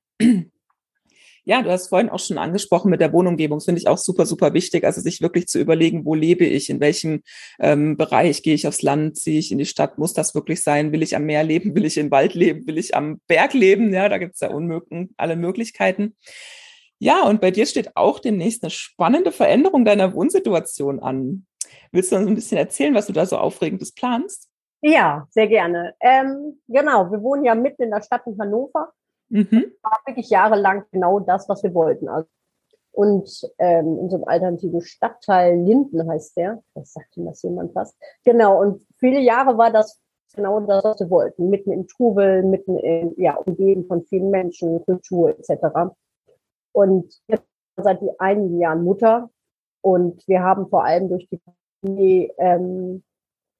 Ja, 1.48 1.62
du 1.62 1.70
hast 1.70 1.90
vorhin 1.90 2.09
auch 2.09 2.18
schon 2.18 2.38
angesprochen 2.38 2.90
mit 2.90 3.00
der 3.00 3.12
Wohnumgebung, 3.12 3.61
finde 3.61 3.80
ich 3.80 3.87
auch 3.87 3.98
super, 3.98 4.26
super 4.26 4.52
wichtig. 4.52 4.82
Also 4.82 5.00
sich 5.00 5.22
wirklich 5.22 5.46
zu 5.46 5.61
überlegen, 5.61 6.04
wo 6.04 6.16
lebe 6.16 6.44
ich, 6.44 6.68
in 6.70 6.80
welchem 6.80 7.22
ähm, 7.61 7.96
Bereich 7.96 8.42
gehe 8.42 8.54
ich 8.54 8.66
aufs 8.66 8.82
Land, 8.82 9.16
ziehe 9.16 9.38
ich 9.38 9.52
in 9.52 9.59
die 9.59 9.64
Stadt, 9.64 9.96
muss 9.96 10.12
das 10.12 10.35
wirklich 10.35 10.61
sein? 10.64 10.90
Will 10.90 11.04
ich 11.04 11.14
am 11.14 11.22
Meer 11.22 11.44
leben, 11.44 11.76
will 11.76 11.85
ich 11.85 11.98
im 11.98 12.11
Wald 12.11 12.35
leben, 12.35 12.66
will 12.66 12.78
ich 12.78 12.96
am 12.96 13.20
Berg 13.28 13.54
leben? 13.54 13.94
Ja, 13.94 14.09
da 14.09 14.18
gibt 14.18 14.35
es 14.35 14.40
ja 14.40 14.50
unmöglich, 14.50 15.09
alle 15.16 15.37
Möglichkeiten. 15.37 16.16
Ja, 16.98 17.22
und 17.22 17.40
bei 17.40 17.52
dir 17.52 17.66
steht 17.66 17.96
auch 17.96 18.18
demnächst 18.18 18.64
eine 18.64 18.70
spannende 18.70 19.30
Veränderung 19.30 19.85
deiner 19.85 20.14
Wohnsituation 20.14 20.98
an. 20.98 21.46
Willst 21.92 22.11
du 22.11 22.16
uns 22.16 22.26
ein 22.26 22.35
bisschen 22.35 22.59
erzählen, 22.59 22.94
was 22.94 23.06
du 23.06 23.12
da 23.12 23.24
so 23.24 23.38
Aufregendes 23.38 23.92
planst? 23.92 24.50
Ja, 24.80 25.28
sehr 25.30 25.46
gerne. 25.46 25.94
Ähm, 26.00 26.61
genau, 26.66 27.09
wir 27.12 27.22
wohnen 27.22 27.44
ja 27.44 27.54
mitten 27.54 27.85
in 27.85 27.90
der 27.90 28.02
Stadt 28.02 28.26
in 28.26 28.37
Hannover 28.37 28.92
Mhm. 29.28 29.72
War 29.82 30.00
wirklich 30.06 30.30
jahrelang 30.30 30.84
genau 30.92 31.20
das, 31.20 31.48
was 31.48 31.62
wir 31.62 31.74
wollten. 31.74 32.08
Also, 32.08 32.28
und 32.92 33.28
ähm, 33.58 33.98
in 33.98 34.08
so 34.10 34.16
einem 34.16 34.24
alternativen 34.24 34.80
Stadtteil 34.80 35.58
Linden 35.58 36.08
heißt 36.08 36.36
der. 36.36 36.62
Was 36.74 36.94
sagt 36.94 37.16
denn 37.16 37.26
das 37.26 37.42
jemand 37.42 37.74
was? 37.74 37.94
Genau, 38.24 38.60
und 38.60 38.86
viele 38.96 39.20
Jahre 39.20 39.58
war 39.58 39.70
das 39.70 40.00
genau 40.34 40.60
das, 40.60 40.82
was 40.82 41.00
wir 41.00 41.10
wollten. 41.10 41.50
Mitten 41.50 41.72
im 41.72 41.86
Trubel, 41.86 42.42
mitten 42.42 42.78
in, 42.78 43.12
ja, 43.18 43.34
umgeben 43.36 43.86
von 43.86 44.02
vielen 44.04 44.30
Menschen, 44.30 44.82
Kultur 44.84 45.30
etc. 45.30 45.94
Und 46.72 47.20
jetzt 47.28 47.44
seit 47.76 48.00
einigen 48.18 48.60
Jahren 48.60 48.82
Mutter 48.82 49.30
und 49.82 50.26
wir 50.26 50.42
haben 50.42 50.68
vor 50.68 50.84
allem 50.84 51.08
durch 51.08 51.28
die 51.82 52.32
ähm, 52.38 53.02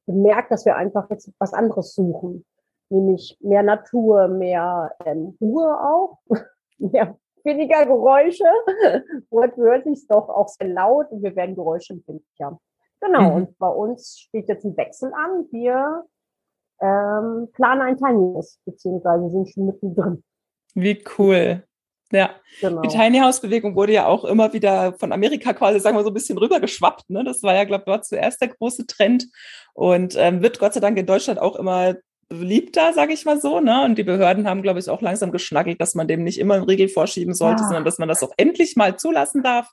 gemerkt, 0.07 0.50
dass 0.50 0.64
wir 0.64 0.76
einfach 0.76 1.11
jetzt 1.11 1.31
was 1.38 1.52
anderes 1.52 1.94
suchen, 1.94 2.44
nämlich 2.88 3.37
mehr 3.40 3.62
Natur, 3.62 4.29
mehr 4.29 4.94
ähm, 5.05 5.37
Ruhe 5.40 5.81
auch, 5.81 6.18
mehr, 6.79 7.16
weniger 7.44 7.87
Geräusche, 7.87 8.44
wortwörtlich 9.31 10.07
doch 10.09 10.29
auch 10.29 10.49
sehr 10.49 10.68
laut 10.68 11.11
und 11.11 11.22
wir 11.22 11.35
werden 11.37 11.55
geräuschempfindlicher. 11.55 12.59
Genau, 13.01 13.31
mhm. 13.31 13.37
und 13.37 13.59
bei 13.59 13.68
uns 13.68 14.18
steht 14.18 14.49
jetzt 14.49 14.64
ein 14.64 14.77
Wechsel 14.77 15.12
an. 15.14 15.46
Wir 15.51 16.05
ähm, 16.81 17.49
planen 17.53 17.83
ein 17.83 17.96
Tiny 17.96 18.35
House, 18.35 18.59
beziehungsweise 18.64 19.31
sind 19.31 19.49
schon 19.49 19.66
mittendrin. 19.66 20.25
Wie 20.75 21.03
cool. 21.18 21.62
Ja, 22.12 22.31
genau. 22.61 22.83
die 22.83 22.88
Tiny 22.88 23.18
House 23.18 23.40
Bewegung 23.40 23.75
wurde 23.75 23.92
ja 23.92 24.07
auch 24.07 24.25
immer 24.25 24.53
wieder 24.53 24.92
von 24.92 25.12
Amerika 25.12 25.53
quasi, 25.53 25.81
sagen 25.81 25.96
wir 25.96 26.05
so 26.05 26.11
ein 26.11 26.14
bisschen 26.14 26.38
rübergeschwappt. 26.38 27.11
Ne? 27.11 27.25
Das 27.25 27.42
war 27.42 27.55
ja, 27.55 27.64
glaube 27.64 27.83
ich, 27.83 27.87
dort 27.87 28.05
zuerst 28.05 28.40
der 28.40 28.49
große 28.49 28.87
Trend 28.87 29.27
und 29.75 30.14
ähm, 30.16 30.40
wird 30.40 30.59
Gott 30.61 30.75
sei 30.75 30.81
Dank 30.81 30.96
in 30.99 31.07
Deutschland 31.07 31.40
auch 31.40 31.57
immer 31.57 31.96
beliebter, 32.29 32.93
sage 32.93 33.12
ich 33.12 33.25
mal 33.25 33.41
so. 33.41 33.61
Ne? 33.61 33.85
Und 33.85 33.97
die 33.99 34.05
Behörden 34.05 34.49
haben, 34.49 34.62
glaube 34.62 34.79
ich, 34.79 34.89
auch 34.89 35.01
langsam 35.01 35.33
geschnackelt, 35.33 35.81
dass 35.81 35.95
man 35.95 36.09
dem 36.09 36.25
nicht 36.25 36.39
immer 36.39 36.55
einen 36.55 36.65
Riegel 36.65 36.89
vorschieben 36.89 37.35
sollte, 37.35 37.62
ja. 37.62 37.69
sondern 37.69 37.85
dass 37.85 37.99
man 37.99 38.09
das 38.09 38.23
auch 38.23 38.33
endlich 38.37 38.77
mal 38.77 38.97
zulassen 38.97 39.43
darf. 39.43 39.71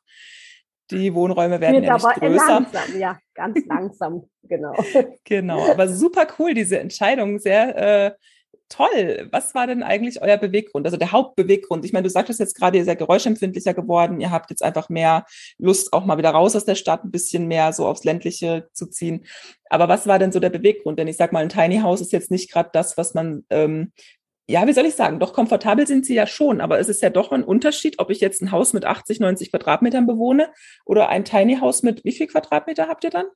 Die 0.91 1.13
Wohnräume 1.13 1.61
werden 1.61 1.75
Wird 1.75 1.85
ja 1.85 1.93
nicht 1.93 2.19
größer. 2.19 2.59
Langsam, 2.61 2.99
ja, 2.99 3.17
ganz 3.33 3.65
langsam, 3.65 4.29
genau. 4.43 4.75
genau, 5.23 5.71
aber 5.71 5.87
super 5.87 6.27
cool, 6.37 6.53
diese 6.53 6.77
Entscheidung, 6.79 7.39
sehr 7.39 7.77
äh, 7.77 8.11
toll. 8.69 9.27
Was 9.31 9.55
war 9.55 9.67
denn 9.67 9.83
eigentlich 9.83 10.21
euer 10.21 10.37
Beweggrund, 10.37 10.85
also 10.85 10.97
der 10.97 11.11
Hauptbeweggrund? 11.11 11.85
Ich 11.85 11.93
meine, 11.93 12.03
du 12.03 12.09
sagtest 12.09 12.39
jetzt 12.39 12.55
gerade, 12.55 12.77
ihr 12.77 12.85
seid 12.85 12.97
geräuschempfindlicher 12.97 13.73
geworden, 13.73 14.19
ihr 14.19 14.31
habt 14.31 14.49
jetzt 14.49 14.63
einfach 14.63 14.89
mehr 14.89 15.25
Lust, 15.57 15.93
auch 15.93 16.05
mal 16.05 16.17
wieder 16.17 16.31
raus 16.31 16.55
aus 16.55 16.65
der 16.65 16.75
Stadt, 16.75 17.03
ein 17.03 17.11
bisschen 17.11 17.47
mehr 17.47 17.73
so 17.73 17.87
aufs 17.87 18.03
ländliche 18.03 18.69
zu 18.73 18.87
ziehen. 18.87 19.25
Aber 19.69 19.87
was 19.87 20.07
war 20.07 20.19
denn 20.19 20.31
so 20.31 20.39
der 20.39 20.49
Beweggrund? 20.49 20.99
Denn 20.99 21.07
ich 21.07 21.17
sag 21.17 21.33
mal, 21.33 21.43
ein 21.43 21.49
Tiny 21.49 21.79
House 21.79 22.01
ist 22.01 22.11
jetzt 22.11 22.31
nicht 22.31 22.51
gerade 22.51 22.69
das, 22.73 22.97
was 22.97 23.13
man 23.13 23.45
ähm, 23.49 23.91
ja, 24.47 24.67
wie 24.67 24.73
soll 24.73 24.85
ich 24.85 24.95
sagen, 24.95 25.19
doch 25.19 25.33
komfortabel 25.33 25.87
sind 25.87 26.05
sie 26.05 26.15
ja 26.15 26.27
schon, 26.27 26.59
aber 26.59 26.77
es 26.79 26.89
ist 26.89 27.01
ja 27.01 27.09
doch 27.09 27.31
ein 27.31 27.43
Unterschied, 27.43 27.99
ob 27.99 28.09
ich 28.09 28.19
jetzt 28.19 28.41
ein 28.41 28.51
Haus 28.51 28.73
mit 28.73 28.83
80, 28.83 29.21
90 29.21 29.51
Quadratmetern 29.51 30.05
bewohne 30.05 30.51
oder 30.85 31.07
ein 31.09 31.23
Tiny 31.23 31.57
House 31.57 31.81
mit 31.81 32.03
wie 32.03 32.11
viel 32.11 32.27
Quadratmeter 32.27 32.89
habt 32.89 33.05
ihr 33.05 33.09
dann? 33.09 33.27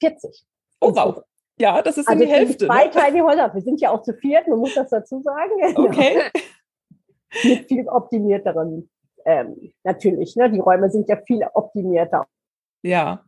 40. 0.00 0.44
Oh, 0.80 0.94
wow. 0.94 1.22
Ja, 1.58 1.82
das 1.82 1.98
ist 1.98 2.08
also 2.08 2.24
die 2.24 2.30
Hälfte. 2.30 2.66
Zwei 2.66 2.86
ne? 2.86 2.90
Tiny. 2.90 3.20
Wir 3.20 3.60
sind 3.62 3.80
ja 3.80 3.90
auch 3.90 4.02
zu 4.02 4.14
viert, 4.14 4.48
man 4.48 4.58
muss 4.58 4.74
das 4.74 4.90
dazu 4.90 5.20
sagen. 5.22 5.52
Okay. 5.76 6.22
Mit 7.44 7.66
viel 7.66 7.88
optimierteren, 7.88 8.90
ähm, 9.24 9.72
natürlich. 9.84 10.36
Ne? 10.36 10.50
Die 10.50 10.58
Räume 10.58 10.90
sind 10.90 11.08
ja 11.08 11.16
viel 11.16 11.42
optimierter. 11.54 12.26
Ja. 12.82 13.24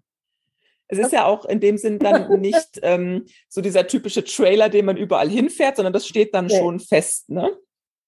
Es 0.89 0.99
ist 0.99 1.13
ja 1.13 1.25
auch 1.25 1.47
in 1.47 1.61
dem 1.61 1.79
Sinn 1.79 1.99
dann 1.99 2.29
nicht 2.41 2.81
ähm, 2.83 3.25
so 3.49 3.63
dieser 3.63 3.87
typische 3.87 4.23
Trailer, 4.23 4.69
den 4.69 4.85
man 4.85 4.99
überall 4.99 5.31
hinfährt, 5.31 5.77
sondern 5.77 5.95
das 5.95 6.07
steht 6.07 6.35
dann 6.35 6.47
nee. 6.47 6.59
schon 6.59 6.81
fest, 6.81 7.31
ne? 7.31 7.57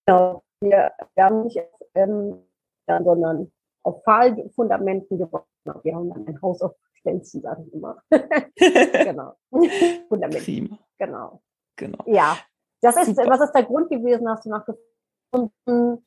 Genau. 0.05 0.43
Wir, 0.61 0.93
wir 1.15 1.25
haben 1.25 1.45
nicht, 1.45 1.59
ähm, 1.95 2.43
sondern 2.87 3.51
auf 3.83 4.03
Pfahlfundamenten 4.05 5.19
gebaut. 5.19 5.47
Wir 5.83 5.95
haben 5.95 6.11
dann 6.11 6.27
ein 6.27 6.43
Haus 6.43 6.61
auf 6.61 6.75
Stelzen, 7.07 7.43
sage 7.43 7.65
ich 7.67 7.73
immer. 7.73 8.03
genau. 8.57 9.35
Fundament. 10.09 10.45
Prima. 10.45 10.79
Genau. 10.99 11.41
Genau. 11.77 11.99
Ja. 12.07 12.37
Das 12.81 12.97
ist, 12.97 13.17
was 13.17 13.41
ist 13.41 13.53
der 13.53 13.65
Grund 13.65 13.89
gewesen? 13.91 14.29
Hast 14.29 14.45
du 14.45 14.51
nachgefunden? 14.51 16.05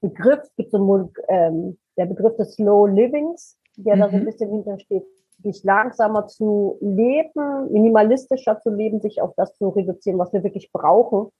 Begriff, 0.00 0.40
es 0.42 0.54
gibt 0.56 0.70
so 0.70 0.78
einen, 0.78 1.12
ähm, 1.28 1.78
der 1.96 2.06
Begriff 2.06 2.36
des 2.36 2.54
Slow 2.54 2.88
Livings, 2.88 3.58
der 3.76 3.96
mhm. 3.96 4.00
da 4.00 4.08
so 4.08 4.16
ein 4.16 4.22
mhm. 4.22 4.26
bisschen 4.26 4.50
hintersteht, 4.50 5.04
sich 5.42 5.64
langsamer 5.64 6.26
zu 6.26 6.78
leben, 6.80 7.72
minimalistischer 7.72 8.60
zu 8.60 8.70
leben, 8.70 9.00
sich 9.00 9.20
auf 9.20 9.34
das 9.36 9.54
zu 9.54 9.68
reduzieren, 9.68 10.18
was 10.18 10.32
wir 10.32 10.42
wirklich 10.42 10.70
brauchen. 10.72 11.30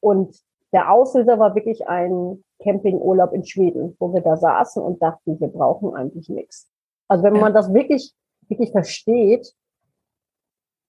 Und 0.00 0.36
der 0.72 0.90
Auslöser 0.90 1.38
war 1.38 1.54
wirklich 1.54 1.86
ein 1.88 2.42
Campingurlaub 2.62 3.32
in 3.32 3.44
Schweden, 3.44 3.96
wo 3.98 4.12
wir 4.12 4.22
da 4.22 4.36
saßen 4.36 4.82
und 4.82 5.02
dachten, 5.02 5.38
wir 5.40 5.48
brauchen 5.48 5.94
eigentlich 5.94 6.28
nichts. 6.28 6.73
Also 7.08 7.24
wenn 7.24 7.34
man 7.34 7.52
das 7.52 7.72
wirklich, 7.72 8.14
wirklich 8.48 8.70
versteht, 8.70 9.52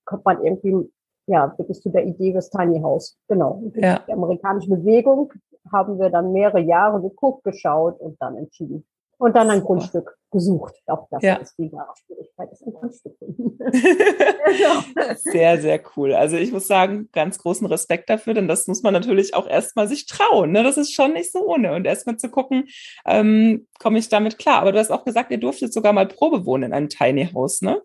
kommt 0.04 0.24
man 0.24 0.42
irgendwie, 0.44 0.90
ja, 1.26 1.52
wirklich 1.58 1.80
zu 1.80 1.90
der 1.90 2.06
Idee 2.06 2.32
des 2.32 2.50
Tiny 2.50 2.80
House. 2.80 3.18
Genau. 3.28 3.62
Ja. 3.74 4.00
Die 4.06 4.12
amerikanische 4.12 4.70
Bewegung 4.70 5.32
haben 5.70 5.98
wir 5.98 6.10
dann 6.10 6.32
mehrere 6.32 6.60
Jahre 6.60 7.00
geguckt, 7.00 7.44
geschaut 7.44 8.00
und 8.00 8.20
dann 8.20 8.36
entschieden. 8.36 8.86
Und 9.18 9.34
dann 9.34 9.48
ein 9.48 9.60
Super. 9.60 9.66
Grundstück 9.66 10.18
gesucht. 10.30 10.74
Auch 10.86 11.08
das 11.10 11.22
ja. 11.22 11.36
ist 11.36 11.56
die 11.56 11.72
wahre 11.72 11.94
Schwierigkeit, 11.96 12.52
ist 12.52 12.66
ein 12.66 12.74
Grundstück 12.74 13.14
sehr, 15.16 15.58
sehr 15.60 15.80
cool. 15.96 16.12
Also 16.12 16.36
ich 16.36 16.52
muss 16.52 16.66
sagen, 16.66 17.08
ganz 17.12 17.38
großen 17.38 17.66
Respekt 17.66 18.10
dafür, 18.10 18.34
denn 18.34 18.46
das 18.46 18.66
muss 18.66 18.82
man 18.82 18.92
natürlich 18.92 19.34
auch 19.34 19.46
erstmal 19.46 19.88
sich 19.88 20.06
trauen. 20.06 20.52
Ne? 20.52 20.62
Das 20.62 20.76
ist 20.76 20.92
schon 20.92 21.14
nicht 21.14 21.32
so 21.32 21.46
ohne. 21.46 21.74
Und 21.74 21.86
erstmal 21.86 22.18
zu 22.18 22.28
gucken, 22.28 22.64
ähm, 23.06 23.66
komme 23.78 23.98
ich 23.98 24.10
damit 24.10 24.38
klar. 24.38 24.60
Aber 24.60 24.72
du 24.72 24.78
hast 24.78 24.90
auch 24.90 25.04
gesagt, 25.04 25.30
ihr 25.30 25.40
durftet 25.40 25.72
sogar 25.72 25.94
mal 25.94 26.06
Probe 26.06 26.44
wohnen 26.44 26.64
in 26.64 26.72
einem 26.74 26.88
Tiny 26.90 27.30
House, 27.32 27.62
ne? 27.62 27.80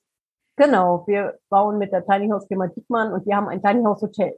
Genau, 0.57 1.05
wir 1.07 1.39
bauen 1.49 1.77
mit 1.77 1.93
der 1.93 2.05
Tiny 2.05 2.29
House 2.29 2.45
Firma 2.47 2.67
Diekmann 2.67 3.13
und 3.13 3.25
wir 3.25 3.35
haben 3.35 3.47
ein 3.47 3.63
Tiny 3.63 3.83
House 3.83 4.01
Hotel. 4.01 4.37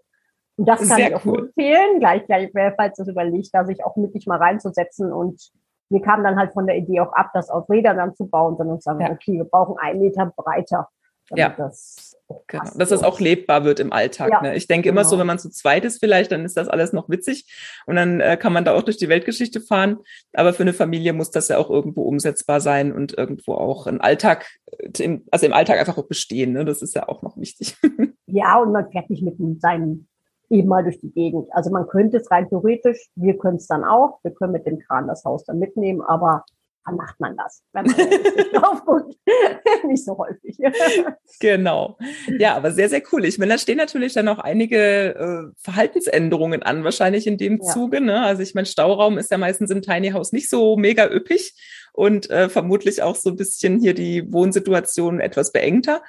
Und 0.55 0.69
das 0.69 0.87
kann 0.87 0.97
Sehr 0.97 1.09
ich 1.09 1.15
auch 1.15 1.25
cool. 1.25 1.47
empfehlen, 1.47 1.99
gleich, 1.99 2.25
gleich, 2.25 2.51
falls 2.77 2.99
es 2.99 3.07
überlegt, 3.07 3.49
da 3.53 3.65
sich 3.65 3.83
auch 3.83 3.97
wirklich 3.97 4.27
mal 4.27 4.37
reinzusetzen 4.37 5.11
und 5.11 5.51
wir 5.89 6.01
kamen 6.01 6.23
dann 6.23 6.37
halt 6.37 6.53
von 6.53 6.65
der 6.67 6.77
Idee 6.77 6.99
auch 7.01 7.13
ab, 7.13 7.31
das 7.33 7.49
auf 7.49 7.69
Rädern 7.69 7.97
dann 7.97 8.15
zu 8.15 8.27
bauen, 8.27 8.57
sondern 8.57 8.79
sagen, 8.81 9.01
ja. 9.01 9.11
okay, 9.11 9.33
wir 9.33 9.45
brauchen 9.45 9.77
einen 9.79 10.01
Meter 10.01 10.31
breiter. 10.35 10.89
Ja. 11.35 11.49
Das 11.49 12.13
genau. 12.47 12.63
dass 12.75 12.91
es 12.91 13.03
auch 13.03 13.19
lebbar 13.19 13.63
wird 13.63 13.79
im 13.79 13.93
Alltag. 13.93 14.31
Ja, 14.31 14.41
ne? 14.41 14.55
Ich 14.55 14.67
denke 14.67 14.89
genau. 14.89 15.01
immer 15.01 15.05
so, 15.05 15.11
genau. 15.11 15.21
wenn 15.21 15.27
man 15.27 15.39
zu 15.39 15.49
zweit 15.49 15.85
ist 15.85 15.99
vielleicht, 15.99 16.31
dann 16.31 16.45
ist 16.45 16.57
das 16.57 16.67
alles 16.67 16.93
noch 16.93 17.09
witzig 17.09 17.45
und 17.85 17.95
dann 17.95 18.19
äh, 18.19 18.37
kann 18.37 18.53
man 18.53 18.65
da 18.65 18.73
auch 18.73 18.83
durch 18.83 18.97
die 18.97 19.09
Weltgeschichte 19.09 19.61
fahren. 19.61 19.99
Aber 20.33 20.53
für 20.53 20.63
eine 20.63 20.73
Familie 20.73 21.13
muss 21.13 21.31
das 21.31 21.47
ja 21.47 21.57
auch 21.57 21.69
irgendwo 21.69 22.03
umsetzbar 22.03 22.61
sein 22.61 22.91
und 22.91 23.17
irgendwo 23.17 23.53
auch 23.53 23.87
im 23.87 24.01
Alltag, 24.01 24.47
äh, 24.77 25.19
also 25.31 25.45
im 25.45 25.53
Alltag 25.53 25.79
einfach 25.79 25.97
auch 25.97 26.07
bestehen. 26.07 26.53
Ne? 26.53 26.65
Das 26.65 26.81
ist 26.81 26.95
ja 26.95 27.07
auch 27.07 27.21
noch 27.21 27.37
wichtig. 27.37 27.75
Ja, 28.25 28.57
und 28.57 28.71
man 28.71 28.89
fährt 28.89 29.11
nicht 29.11 29.21
mit 29.21 29.35
seinen 29.61 30.07
eben 30.53 30.67
mal 30.67 30.83
durch 30.83 30.99
die 30.99 31.11
Gegend. 31.11 31.47
Also 31.51 31.71
man 31.71 31.87
könnte 31.87 32.17
es 32.17 32.29
rein 32.31 32.47
theoretisch, 32.47 33.09
wir 33.15 33.37
können 33.37 33.57
es 33.57 33.67
dann 33.67 33.83
auch, 33.83 34.19
wir 34.23 34.31
können 34.31 34.53
mit 34.53 34.65
dem 34.65 34.79
Kran 34.79 35.07
das 35.07 35.25
Haus 35.25 35.43
dann 35.45 35.59
mitnehmen, 35.59 36.01
aber 36.01 36.45
wann 36.85 36.95
macht 36.95 37.19
man 37.19 37.35
das, 37.37 37.63
wenn 37.73 37.85
man 37.85 37.95
nicht 37.95 38.53
drauf 38.53 38.85
guckt? 38.85 39.15
nicht 39.85 40.05
so 40.05 40.17
häufig. 40.17 40.57
genau. 41.39 41.97
Ja, 42.39 42.55
aber 42.55 42.71
sehr, 42.71 42.89
sehr 42.89 43.01
cool. 43.11 43.25
Ich 43.25 43.37
meine, 43.37 43.53
da 43.53 43.57
stehen 43.57 43.77
natürlich 43.77 44.13
dann 44.13 44.27
auch 44.27 44.39
einige 44.39 45.15
äh, 45.15 45.53
Verhaltensänderungen 45.57 46.61
an, 46.63 46.83
wahrscheinlich 46.83 47.25
in 47.25 47.37
dem 47.37 47.59
ja. 47.61 47.71
Zuge. 47.71 48.01
Ne? 48.01 48.21
Also 48.21 48.43
ich 48.43 48.53
meine, 48.53 48.65
Stauraum 48.65 49.17
ist 49.17 49.31
ja 49.31 49.37
meistens 49.37 49.71
im 49.71 49.81
Tiny 49.81 50.11
House 50.11 50.33
nicht 50.33 50.49
so 50.49 50.77
mega 50.77 51.09
üppig 51.09 51.53
und 51.93 52.29
äh, 52.29 52.49
vermutlich 52.49 53.01
auch 53.01 53.15
so 53.15 53.29
ein 53.29 53.37
bisschen 53.37 53.79
hier 53.79 53.93
die 53.93 54.31
Wohnsituation 54.31 55.19
etwas 55.19 55.51
beengter. 55.51 56.03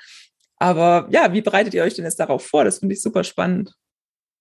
Aber 0.57 1.09
ja, 1.11 1.33
wie 1.33 1.43
bereitet 1.43 1.75
ihr 1.75 1.83
euch 1.83 1.95
denn 1.95 2.05
jetzt 2.05 2.21
darauf 2.21 2.47
vor? 2.47 2.65
Das 2.65 2.79
finde 2.79 2.95
ich 2.95 3.03
super 3.03 3.25
spannend 3.25 3.75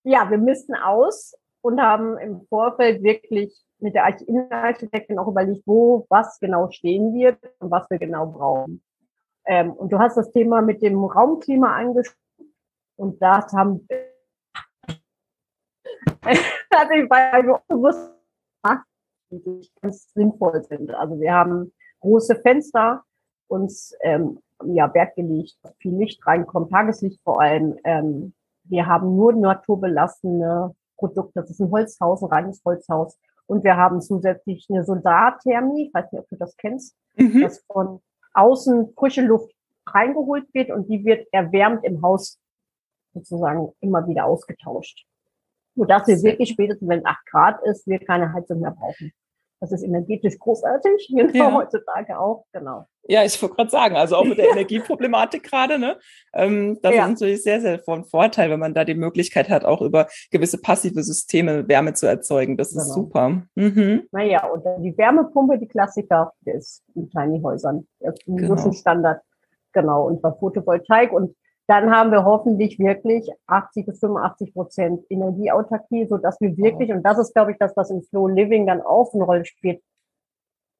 ja, 0.03 0.29
wir 0.29 0.37
missten 0.37 0.75
aus 0.75 1.35
und 1.61 1.81
haben 1.81 2.17
im 2.17 2.41
Vorfeld 2.47 3.03
wirklich 3.03 3.53
mit 3.79 3.95
der 3.95 4.19
Innenarchitektin 4.27 5.19
auch 5.19 5.27
überlegt, 5.27 5.63
wo 5.65 6.05
was 6.09 6.39
genau 6.39 6.69
stehen 6.71 7.13
wird 7.13 7.37
und 7.59 7.71
was 7.71 7.89
wir 7.89 7.99
genau 7.99 8.27
brauchen. 8.27 8.83
Ähm, 9.45 9.73
und 9.73 9.91
du 9.91 9.99
hast 9.99 10.15
das 10.15 10.31
Thema 10.31 10.61
mit 10.61 10.81
dem 10.81 11.03
Raumklima 11.03 11.75
angesprochen 11.75 12.19
und 12.95 13.21
das 13.21 13.51
haben 13.53 13.87
also 16.23 16.91
ich 16.93 17.09
war 17.09 17.61
bewusst, 17.67 18.11
die 19.29 19.69
ganz 19.81 20.11
sinnvoll 20.13 20.63
sind. 20.63 20.93
Also 20.93 21.19
wir 21.19 21.33
haben 21.33 21.73
große 21.99 22.35
Fenster 22.37 23.03
uns 23.47 23.95
ähm, 24.01 24.39
ja 24.65 24.93
Wert 24.93 25.15
gelegt, 25.15 25.57
viel 25.79 25.95
Licht 25.95 26.25
reinkommt, 26.25 26.71
Tageslicht 26.71 27.21
vor 27.23 27.41
allem. 27.41 27.77
Ähm, 27.83 28.33
wir 28.65 28.87
haben 28.87 29.15
nur 29.15 29.33
naturbelassene 29.33 30.75
Produkte. 30.97 31.41
Das 31.41 31.49
ist 31.49 31.59
ein 31.59 31.71
Holzhaus, 31.71 32.21
ein 32.23 32.29
reines 32.29 32.61
Holzhaus. 32.65 33.17
Und 33.45 33.63
wir 33.63 33.75
haben 33.75 34.01
zusätzlich 34.01 34.67
eine 34.69 34.83
Solarthermie, 34.83 35.87
ich 35.87 35.93
weiß 35.93 36.11
nicht, 36.11 36.21
ob 36.21 36.29
du 36.29 36.37
das 36.37 36.55
kennst, 36.57 36.95
mhm. 37.15 37.41
dass 37.41 37.63
von 37.71 38.01
außen 38.33 38.93
frische 38.97 39.21
Luft 39.21 39.53
reingeholt 39.85 40.45
wird 40.53 40.71
und 40.71 40.89
die 40.89 41.03
wird 41.03 41.27
erwärmt 41.31 41.83
im 41.83 42.01
Haus 42.01 42.39
sozusagen 43.13 43.73
immer 43.81 44.07
wieder 44.07 44.25
ausgetauscht. 44.25 45.05
Sodass 45.75 46.07
wir 46.07 46.21
wirklich 46.21 46.49
spätestens, 46.49 46.87
wenn 46.87 47.05
acht 47.05 47.25
Grad 47.25 47.61
ist, 47.63 47.85
wir 47.87 47.99
keine 47.99 48.31
Heizung 48.31 48.59
mehr 48.59 48.71
brauchen. 48.71 49.11
Das 49.63 49.71
ist 49.71 49.83
energetisch 49.83 50.37
großartig, 50.39 51.07
genau, 51.15 51.31
ja. 51.33 51.53
heutzutage 51.53 52.19
auch, 52.19 52.43
genau. 52.51 52.85
Ja, 53.07 53.23
ich 53.23 53.41
wollte 53.41 53.55
gerade 53.55 53.69
sagen, 53.69 53.95
also 53.95 54.17
auch 54.17 54.25
mit 54.25 54.37
der 54.37 54.49
Energieproblematik 54.51 55.41
gerade, 55.41 55.79
ne? 55.79 55.97
Ähm, 56.33 56.79
das 56.81 56.93
ja. 56.93 57.03
ist 57.03 57.11
natürlich 57.11 57.43
sehr, 57.43 57.61
sehr 57.61 57.79
von 57.79 58.03
Vorteil, 58.03 58.49
wenn 58.49 58.59
man 58.59 58.73
da 58.73 58.83
die 58.83 58.93
Möglichkeit 58.93 59.49
hat, 59.49 59.63
auch 59.63 59.81
über 59.81 60.07
gewisse 60.31 60.59
passive 60.59 61.01
Systeme 61.01 61.65
Wärme 61.69 61.93
zu 61.93 62.07
erzeugen. 62.07 62.57
Das 62.57 62.71
genau. 62.71 62.81
ist 62.81 62.93
super. 62.93 63.41
Mhm. 63.55 64.03
Naja, 64.11 64.47
und 64.47 64.65
die 64.83 64.97
Wärmepumpe, 64.97 65.57
die 65.57 65.67
Klassiker, 65.69 66.33
der 66.41 66.55
ist 66.55 66.83
in 66.93 67.09
Tiny 67.09 67.41
Häusern. 67.41 67.87
Der 68.01 68.11
ist 68.11 68.25
genau. 68.25 68.57
so 68.57 68.73
Standard. 68.73 69.21
Genau. 69.71 70.07
Und 70.07 70.21
bei 70.21 70.33
Photovoltaik 70.33 71.13
und 71.13 71.37
dann 71.73 71.89
haben 71.89 72.11
wir 72.11 72.23
hoffentlich 72.23 72.77
wirklich 72.77 73.31
80 73.47 73.87
bis 73.87 73.99
85 73.99 74.53
Prozent 74.53 75.05
Energieautarkie, 75.09 76.05
so 76.07 76.17
dass 76.17 76.39
wir 76.39 76.55
wirklich, 76.55 76.91
und 76.91 77.01
das 77.01 77.17
ist, 77.17 77.33
glaube 77.33 77.51
ich, 77.51 77.57
das, 77.57 77.75
was 77.75 77.89
im 77.89 78.03
Flow 78.03 78.27
Living 78.27 78.67
dann 78.67 78.81
auch 78.81 79.11
eine 79.13 79.23
Rolle 79.23 79.45
spielt, 79.45 79.81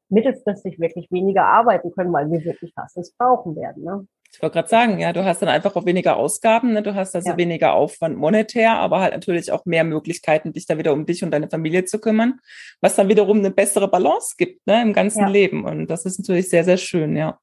mittelfristig 0.10 0.80
wirklich 0.80 1.12
weniger 1.12 1.46
arbeiten 1.46 1.92
können, 1.94 2.14
weil 2.14 2.30
wir 2.30 2.46
wirklich 2.46 2.74
fast 2.76 2.98
es 2.98 3.12
brauchen 3.14 3.56
werden. 3.56 3.84
Ne? 3.84 4.08
Ich 4.32 4.40
wollte 4.42 4.54
gerade 4.54 4.70
sagen, 4.70 5.00
ja, 5.00 5.14
du 5.14 5.26
hast 5.26 5.42
dann 5.42 5.50
einfach 5.50 5.76
auch 5.76 5.86
weniger 5.86 6.16
Ausgaben, 6.16 6.74
ne? 6.74 6.84
du 6.84 6.94
hast 6.94 7.16
also 7.16 7.32
ja. 7.32 7.38
weniger 7.38 7.74
Aufwand 7.74 8.16
monetär, 8.16 8.74
aber 8.74 9.00
halt 9.00 9.14
natürlich 9.14 9.52
auch 9.52 9.66
mehr 9.66 9.84
Möglichkeiten, 9.84 10.54
dich 10.54 10.68
da 10.68 10.78
wieder 10.78 10.94
um 10.94 11.08
dich 11.08 11.24
und 11.24 11.32
deine 11.32 11.50
Familie 11.50 11.86
zu 11.86 12.00
kümmern, 12.00 12.40
was 12.82 12.96
dann 12.96 13.10
wiederum 13.10 13.40
eine 13.40 13.50
bessere 13.50 13.88
Balance 13.88 14.36
gibt 14.38 14.68
ne, 14.68 14.84
im 14.84 14.94
ganzen 14.94 15.22
ja. 15.22 15.28
Leben. 15.28 15.66
Und 15.66 15.88
das 15.88 16.06
ist 16.06 16.20
natürlich 16.20 16.50
sehr, 16.50 16.64
sehr 16.64 16.78
schön, 16.78 17.16
ja. 17.16 17.40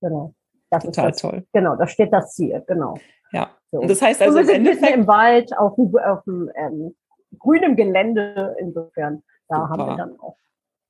Genau. 0.00 0.34
Das 0.72 0.84
Total 0.84 1.10
ist 1.10 1.22
das, 1.22 1.30
toll. 1.30 1.46
Genau, 1.52 1.76
da 1.76 1.86
steht 1.86 2.12
das 2.12 2.34
Ziel, 2.34 2.64
genau. 2.66 2.94
Ja. 3.30 3.50
So. 3.70 3.80
Und 3.80 3.90
das 3.90 4.00
heißt 4.00 4.22
also. 4.22 4.38
Und 4.38 4.46
wir 4.46 4.54
sind 4.54 4.62
mitten 4.62 4.84
im 4.84 5.06
Wald, 5.06 5.56
auf 5.56 5.74
dem, 5.76 5.94
auf 5.96 6.24
dem 6.24 6.50
ähm, 6.56 6.94
grünem 7.38 7.76
Gelände, 7.76 8.56
insofern, 8.58 9.22
da 9.48 9.56
Super. 9.56 9.68
haben 9.68 9.86
wir 9.86 9.96
dann 9.96 10.18
auch 10.18 10.36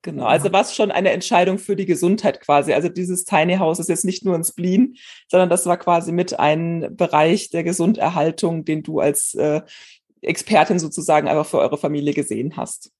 Genau, 0.03 0.25
also 0.25 0.51
was 0.51 0.75
schon 0.75 0.91
eine 0.91 1.11
Entscheidung 1.11 1.57
für 1.57 1.77
die 1.77 1.85
Gesundheit 1.85 2.41
quasi. 2.41 2.73
Also 2.73 2.89
dieses 2.89 3.23
Tiny 3.23 3.55
House 3.55 3.79
ist 3.79 3.87
jetzt 3.87 4.03
nicht 4.03 4.25
nur 4.25 4.35
ein 4.35 4.43
Spleen, 4.43 4.97
sondern 5.29 5.49
das 5.49 5.65
war 5.65 5.77
quasi 5.77 6.11
mit 6.11 6.37
ein 6.37 6.93
Bereich 6.93 7.51
der 7.51 7.63
Gesunderhaltung, 7.63 8.65
den 8.65 8.83
du 8.83 8.99
als 8.99 9.33
äh, 9.35 9.61
Expertin 10.21 10.77
sozusagen 10.77 11.29
einfach 11.29 11.45
für 11.45 11.59
eure 11.59 11.77
Familie 11.77 12.13
gesehen 12.13 12.57
hast. 12.57 12.91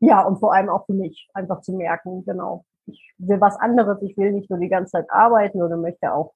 Ja, 0.00 0.26
und 0.26 0.38
vor 0.38 0.52
allem 0.52 0.68
auch 0.68 0.84
für 0.84 0.92
mich, 0.92 1.26
einfach 1.32 1.62
zu 1.62 1.72
merken, 1.72 2.22
genau. 2.26 2.66
Will 3.18 3.40
was 3.40 3.56
anderes, 3.56 4.02
ich 4.02 4.16
will 4.16 4.32
nicht 4.32 4.50
nur 4.50 4.58
die 4.58 4.68
ganze 4.68 4.92
Zeit 4.92 5.10
arbeiten 5.10 5.62
oder 5.62 5.76
möchte 5.76 6.12
auch 6.12 6.34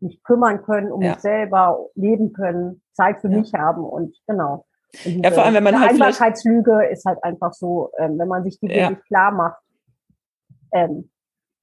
mich 0.00 0.22
kümmern 0.22 0.62
können, 0.62 0.92
um 0.92 1.02
ja. 1.02 1.12
mich 1.12 1.20
selber 1.20 1.86
leben 1.94 2.32
können, 2.32 2.82
Zeit 2.92 3.20
für 3.20 3.30
ja. 3.30 3.38
mich 3.38 3.52
haben 3.54 3.84
und 3.84 4.16
genau. 4.26 4.64
Ja, 5.04 5.30
vor 5.30 5.44
allem, 5.44 5.54
wenn 5.54 5.64
man 5.64 5.78
halt 5.78 5.92
Einbarkeitslüge 5.92 6.86
ist 6.90 7.04
halt 7.04 7.22
einfach 7.22 7.52
so, 7.52 7.90
ähm, 7.98 8.18
wenn 8.18 8.28
man 8.28 8.42
sich 8.44 8.58
die 8.58 8.68
wirklich 8.68 9.04
klar 9.04 9.32
macht, 9.32 9.60
ähm, 10.72 11.10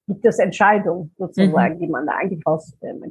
gibt 0.08 0.26
es 0.26 0.38
Entscheidungen 0.38 1.14
sozusagen, 1.18 1.76
mhm. 1.76 1.80
die 1.80 1.88
man 1.88 2.06
da 2.06 2.14
eigentlich 2.18 2.46
raus, 2.46 2.78
ähm, 2.82 3.04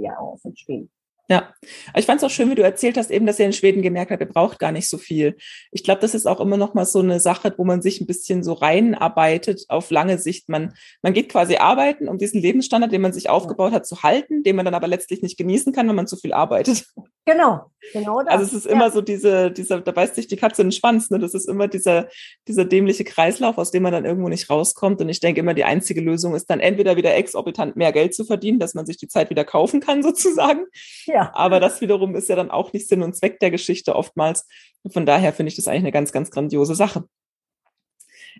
ja, 0.00 0.14
raus 0.14 0.44
entstehen. 0.44 0.90
Ja, 1.30 1.52
ich 1.94 2.06
fand 2.06 2.22
es 2.22 2.24
auch 2.24 2.30
schön, 2.30 2.50
wie 2.50 2.54
du 2.54 2.62
erzählt 2.62 2.96
hast, 2.96 3.10
eben, 3.10 3.26
dass 3.26 3.38
ihr 3.38 3.44
in 3.44 3.52
Schweden 3.52 3.82
gemerkt 3.82 4.10
habt, 4.10 4.22
ihr 4.22 4.28
braucht 4.28 4.58
gar 4.58 4.72
nicht 4.72 4.88
so 4.88 4.96
viel. 4.96 5.36
Ich 5.70 5.84
glaube, 5.84 6.00
das 6.00 6.14
ist 6.14 6.26
auch 6.26 6.40
immer 6.40 6.56
noch 6.56 6.72
mal 6.72 6.86
so 6.86 7.00
eine 7.00 7.20
Sache, 7.20 7.52
wo 7.58 7.64
man 7.64 7.82
sich 7.82 8.00
ein 8.00 8.06
bisschen 8.06 8.42
so 8.42 8.54
reinarbeitet 8.54 9.66
auf 9.68 9.90
lange 9.90 10.16
Sicht. 10.16 10.48
Man, 10.48 10.72
man 11.02 11.12
geht 11.12 11.28
quasi 11.28 11.56
arbeiten, 11.56 12.08
um 12.08 12.16
diesen 12.16 12.40
Lebensstandard, 12.40 12.92
den 12.92 13.02
man 13.02 13.12
sich 13.12 13.28
aufgebaut 13.28 13.72
hat, 13.72 13.86
zu 13.86 14.02
halten, 14.02 14.42
den 14.42 14.56
man 14.56 14.64
dann 14.64 14.74
aber 14.74 14.88
letztlich 14.88 15.20
nicht 15.20 15.36
genießen 15.36 15.74
kann, 15.74 15.86
wenn 15.86 15.96
man 15.96 16.06
zu 16.06 16.16
viel 16.16 16.32
arbeitet. 16.32 16.86
Genau, 17.28 17.70
genau 17.92 18.22
das. 18.22 18.32
Also 18.32 18.44
es 18.44 18.52
ist 18.54 18.66
immer 18.66 18.86
ja. 18.86 18.90
so 18.90 19.02
diese, 19.02 19.50
dieser, 19.50 19.82
da 19.82 19.92
beißt 19.92 20.14
sich 20.14 20.28
die 20.28 20.36
Katze 20.36 20.62
in 20.62 20.68
den 20.68 20.72
Schwanz, 20.72 21.10
ne? 21.10 21.18
Das 21.18 21.34
ist 21.34 21.46
immer 21.46 21.68
dieser, 21.68 22.08
dieser 22.46 22.64
dämliche 22.64 23.04
Kreislauf, 23.04 23.58
aus 23.58 23.70
dem 23.70 23.82
man 23.82 23.92
dann 23.92 24.06
irgendwo 24.06 24.30
nicht 24.30 24.48
rauskommt. 24.48 25.02
Und 25.02 25.10
ich 25.10 25.20
denke 25.20 25.40
immer, 25.40 25.52
die 25.52 25.64
einzige 25.64 26.00
Lösung 26.00 26.34
ist 26.34 26.48
dann 26.48 26.58
entweder 26.58 26.96
wieder 26.96 27.14
exorbitant 27.14 27.76
mehr 27.76 27.92
Geld 27.92 28.14
zu 28.14 28.24
verdienen, 28.24 28.58
dass 28.58 28.72
man 28.72 28.86
sich 28.86 28.96
die 28.96 29.08
Zeit 29.08 29.28
wieder 29.28 29.44
kaufen 29.44 29.80
kann, 29.80 30.02
sozusagen. 30.02 30.64
Ja. 31.04 31.30
Aber 31.34 31.60
das 31.60 31.82
wiederum 31.82 32.16
ist 32.16 32.30
ja 32.30 32.36
dann 32.36 32.50
auch 32.50 32.72
nicht 32.72 32.88
Sinn 32.88 33.02
und 33.02 33.14
Zweck 33.14 33.40
der 33.40 33.50
Geschichte 33.50 33.94
oftmals. 33.94 34.46
Von 34.90 35.04
daher 35.04 35.34
finde 35.34 35.50
ich 35.50 35.56
das 35.56 35.68
eigentlich 35.68 35.82
eine 35.82 35.92
ganz, 35.92 36.12
ganz 36.12 36.30
grandiose 36.30 36.74
Sache. 36.74 37.04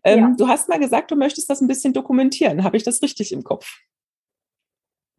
Ähm, 0.02 0.20
ja. 0.20 0.34
Du 0.38 0.48
hast 0.48 0.70
mal 0.70 0.80
gesagt, 0.80 1.10
du 1.10 1.16
möchtest 1.16 1.50
das 1.50 1.60
ein 1.60 1.68
bisschen 1.68 1.92
dokumentieren. 1.92 2.64
Habe 2.64 2.78
ich 2.78 2.84
das 2.84 3.02
richtig 3.02 3.32
im 3.32 3.44
Kopf? 3.44 3.80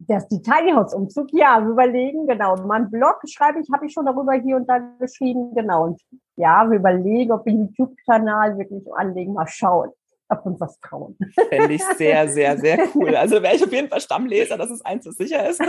Das 0.08 0.26
die 0.28 0.40
Tiny 0.40 0.72
House 0.72 0.94
Umzug, 0.94 1.28
ja, 1.32 1.60
wir 1.60 1.72
überlegen, 1.72 2.26
genau. 2.26 2.56
Mein 2.66 2.90
Blog 2.90 3.20
schreibe 3.28 3.60
ich, 3.60 3.68
habe 3.72 3.86
ich 3.86 3.92
schon 3.92 4.06
darüber 4.06 4.32
hier 4.32 4.56
und 4.56 4.66
da 4.66 4.78
geschrieben, 4.98 5.54
genau. 5.54 5.84
Und 5.84 6.00
ja, 6.36 6.68
wir 6.70 6.78
überlegen, 6.78 7.32
ob 7.32 7.44
wir 7.44 7.52
den 7.52 7.66
YouTube-Kanal 7.66 8.56
wirklich 8.56 8.82
anlegen, 8.94 9.34
mal 9.34 9.46
schauen 9.46 9.90
ob 10.30 10.46
uns 10.46 10.60
was 10.60 10.78
trauen. 10.80 11.16
Fände 11.48 11.74
ich 11.74 11.82
sehr, 11.96 12.28
sehr, 12.28 12.56
sehr 12.56 12.78
cool. 12.94 13.14
Also 13.16 13.42
wäre 13.42 13.56
ich 13.56 13.64
auf 13.64 13.72
jeden 13.72 13.88
Fall 13.88 14.00
Stammleser, 14.00 14.56
dass 14.56 14.70
es 14.70 14.84
eins 14.84 15.04
so 15.04 15.10
sicher 15.10 15.48
ist. 15.48 15.60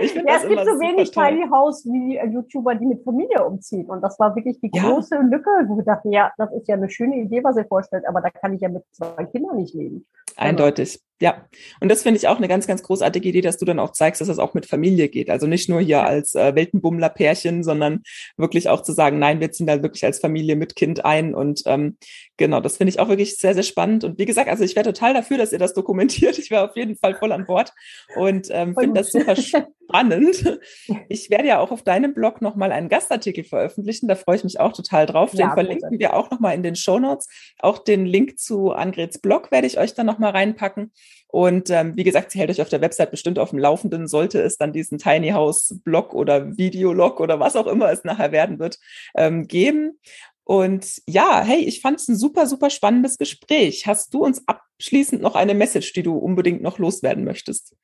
Ich 0.00 0.14
ja, 0.14 0.22
es 0.36 0.46
gibt 0.46 0.64
so 0.64 0.80
wenig 0.80 1.10
Tiny 1.10 1.48
House 1.50 1.84
wie 1.86 2.18
YouTuber, 2.18 2.74
die 2.74 2.86
mit 2.86 3.02
Familie 3.02 3.44
umziehen. 3.44 3.86
Und 3.86 4.02
das 4.02 4.18
war 4.18 4.36
wirklich 4.36 4.60
die 4.60 4.70
ja. 4.72 4.82
große 4.82 5.16
Lücke, 5.16 5.50
wo 5.66 5.76
wir 5.76 5.84
dachten, 5.84 6.12
ja, 6.12 6.30
das 6.36 6.52
ist 6.52 6.68
ja 6.68 6.76
eine 6.76 6.90
schöne 6.90 7.16
Idee, 7.16 7.42
was 7.42 7.56
ihr 7.56 7.64
vorstellt, 7.64 8.06
aber 8.06 8.20
da 8.20 8.30
kann 8.30 8.52
ich 8.52 8.60
ja 8.60 8.68
mit 8.68 8.84
zwei 8.92 9.24
Kindern 9.24 9.56
nicht 9.56 9.74
leben. 9.74 10.06
Eindeutig. 10.36 11.00
Ja, 11.22 11.46
und 11.78 11.88
das 11.88 12.02
finde 12.02 12.18
ich 12.18 12.26
auch 12.26 12.38
eine 12.38 12.48
ganz, 12.48 12.66
ganz 12.66 12.82
großartige 12.82 13.28
Idee, 13.28 13.42
dass 13.42 13.56
du 13.56 13.64
dann 13.64 13.78
auch 13.78 13.92
zeigst, 13.92 14.20
dass 14.20 14.26
es 14.26 14.40
auch 14.40 14.54
mit 14.54 14.66
Familie 14.66 15.08
geht. 15.08 15.30
Also 15.30 15.46
nicht 15.46 15.68
nur 15.68 15.80
hier 15.80 16.02
als 16.02 16.34
äh, 16.34 16.56
Weltenbummler-Pärchen, 16.56 17.62
sondern 17.62 18.02
wirklich 18.36 18.68
auch 18.68 18.82
zu 18.82 18.90
sagen, 18.90 19.20
nein, 19.20 19.38
wir 19.38 19.52
ziehen 19.52 19.68
da 19.68 19.80
wirklich 19.84 20.04
als 20.04 20.18
Familie 20.18 20.56
mit 20.56 20.74
Kind 20.74 21.04
ein. 21.04 21.32
Und 21.32 21.62
ähm, 21.66 21.96
genau, 22.38 22.58
das 22.58 22.76
finde 22.76 22.88
ich 22.88 22.98
auch 22.98 23.08
wirklich 23.08 23.36
sehr, 23.36 23.54
sehr 23.54 23.62
spannend. 23.62 24.02
Und 24.02 24.18
wie 24.18 24.24
gesagt, 24.24 24.50
also 24.50 24.64
ich 24.64 24.74
wäre 24.74 24.84
total 24.84 25.14
dafür, 25.14 25.38
dass 25.38 25.52
ihr 25.52 25.60
das 25.60 25.74
dokumentiert. 25.74 26.40
Ich 26.40 26.50
wäre 26.50 26.68
auf 26.68 26.76
jeden 26.76 26.96
Fall 26.96 27.14
voll 27.14 27.30
an 27.30 27.46
Bord 27.46 27.72
und 28.16 28.48
ähm, 28.50 28.74
finde 28.76 28.98
das 29.00 29.12
super 29.12 29.36
spannend. 29.92 30.60
Ich 31.08 31.30
werde 31.30 31.48
ja 31.48 31.58
auch 31.58 31.70
auf 31.70 31.82
deinem 31.82 32.14
Blog 32.14 32.40
nochmal 32.40 32.72
einen 32.72 32.88
Gastartikel 32.88 33.44
veröffentlichen. 33.44 34.08
Da 34.08 34.14
freue 34.14 34.36
ich 34.36 34.44
mich 34.44 34.60
auch 34.60 34.72
total 34.72 35.06
drauf. 35.06 35.32
Den 35.32 35.40
ja, 35.40 35.54
verlinken 35.54 35.98
wir 35.98 36.14
auch 36.14 36.30
nochmal 36.30 36.54
in 36.54 36.62
den 36.62 36.76
Show 36.76 36.98
Notes. 36.98 37.28
Auch 37.58 37.78
den 37.78 38.06
Link 38.06 38.38
zu 38.38 38.72
Angrets 38.72 39.18
Blog 39.18 39.50
werde 39.50 39.66
ich 39.66 39.78
euch 39.78 39.94
dann 39.94 40.06
nochmal 40.06 40.30
reinpacken. 40.32 40.92
Und 41.28 41.70
ähm, 41.70 41.96
wie 41.96 42.04
gesagt, 42.04 42.30
sie 42.30 42.38
hält 42.38 42.50
euch 42.50 42.60
auf 42.60 42.68
der 42.68 42.80
Website 42.80 43.10
bestimmt 43.10 43.38
auf 43.38 43.50
dem 43.50 43.58
Laufenden, 43.58 44.06
sollte 44.06 44.40
es 44.42 44.58
dann 44.58 44.72
diesen 44.72 44.98
Tiny 44.98 45.30
House 45.30 45.74
Blog 45.82 46.14
oder 46.14 46.56
Videolog 46.58 47.20
oder 47.20 47.40
was 47.40 47.56
auch 47.56 47.66
immer 47.66 47.90
es 47.90 48.04
nachher 48.04 48.32
werden 48.32 48.58
wird, 48.58 48.78
ähm, 49.16 49.46
geben. 49.46 49.98
Und 50.44 51.00
ja, 51.06 51.42
hey, 51.42 51.60
ich 51.60 51.80
fand 51.80 52.00
es 52.00 52.08
ein 52.08 52.16
super, 52.16 52.46
super 52.46 52.68
spannendes 52.68 53.16
Gespräch. 53.16 53.86
Hast 53.86 54.12
du 54.12 54.24
uns 54.24 54.42
abschließend 54.46 55.22
noch 55.22 55.34
eine 55.34 55.54
Message, 55.54 55.92
die 55.92 56.02
du 56.02 56.16
unbedingt 56.16 56.62
noch 56.62 56.78
loswerden 56.78 57.24
möchtest? 57.24 57.76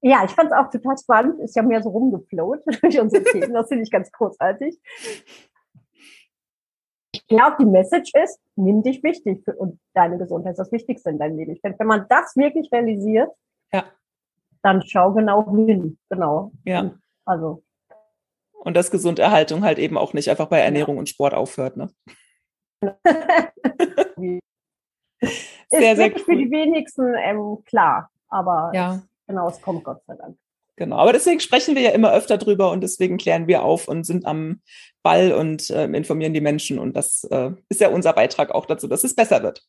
Ja, 0.00 0.24
ich 0.24 0.30
fand 0.30 0.50
es 0.50 0.56
auch 0.56 0.70
total 0.70 0.96
spannend. 0.96 1.40
Ist 1.40 1.56
ja 1.56 1.62
mehr 1.62 1.82
so 1.82 1.90
rumgefloat 1.90 2.60
durch 2.82 3.00
unsere 3.00 3.24
Themen. 3.24 3.52
Das 3.52 3.68
finde 3.68 3.82
ich 3.82 3.90
ganz 3.90 4.10
großartig 4.12 4.78
ich 7.18 7.26
glaube, 7.26 7.56
die 7.60 7.66
Message 7.66 8.12
ist, 8.14 8.40
nimm 8.56 8.82
dich 8.82 9.02
wichtig 9.02 9.42
für, 9.44 9.54
und 9.56 9.80
deine 9.94 10.18
Gesundheit 10.18 10.52
ist 10.52 10.58
das 10.58 10.72
Wichtigste 10.72 11.10
in 11.10 11.18
deinem 11.18 11.36
Leben. 11.36 11.52
Ich 11.52 11.62
denke, 11.62 11.78
wenn 11.80 11.86
man 11.86 12.06
das 12.08 12.36
wirklich 12.36 12.70
realisiert, 12.72 13.30
ja. 13.72 13.84
dann 14.62 14.82
schau 14.82 15.12
genau 15.12 15.44
hin. 15.54 15.98
Genau. 16.08 16.52
Ja. 16.64 16.94
Also. 17.24 17.62
Und 18.52 18.76
dass 18.76 18.90
Gesunderhaltung 18.90 19.62
halt 19.62 19.78
eben 19.78 19.96
auch 19.96 20.12
nicht 20.12 20.28
einfach 20.30 20.46
bei 20.46 20.60
Ernährung 20.60 20.96
ja. 20.96 21.00
und 21.00 21.08
Sport 21.08 21.34
aufhört, 21.34 21.76
ne? 21.76 21.90
sehr, 25.68 25.92
ist 25.92 25.96
sehr 25.96 26.12
cool. 26.12 26.18
für 26.18 26.36
die 26.36 26.50
wenigsten 26.50 27.14
ähm, 27.14 27.58
klar, 27.64 28.10
aber 28.28 28.70
ja. 28.72 29.02
Genau, 29.28 29.48
es 29.48 29.62
kommt 29.62 29.84
Gott 29.84 30.02
sei 30.06 30.16
Dank. 30.16 30.36
Genau, 30.78 30.96
aber 30.96 31.12
deswegen 31.12 31.40
sprechen 31.40 31.74
wir 31.74 31.82
ja 31.82 31.90
immer 31.90 32.12
öfter 32.12 32.38
drüber 32.38 32.70
und 32.70 32.82
deswegen 32.82 33.16
klären 33.16 33.48
wir 33.48 33.64
auf 33.64 33.88
und 33.88 34.04
sind 34.04 34.24
am 34.26 34.60
Ball 35.02 35.32
und 35.32 35.70
äh, 35.70 35.86
informieren 35.86 36.32
die 36.32 36.40
Menschen. 36.40 36.78
Und 36.78 36.96
das 36.96 37.24
äh, 37.24 37.50
ist 37.68 37.80
ja 37.80 37.88
unser 37.88 38.12
Beitrag 38.12 38.52
auch 38.52 38.64
dazu, 38.64 38.86
dass 38.86 39.02
es 39.02 39.16
besser 39.16 39.42
wird. 39.42 39.64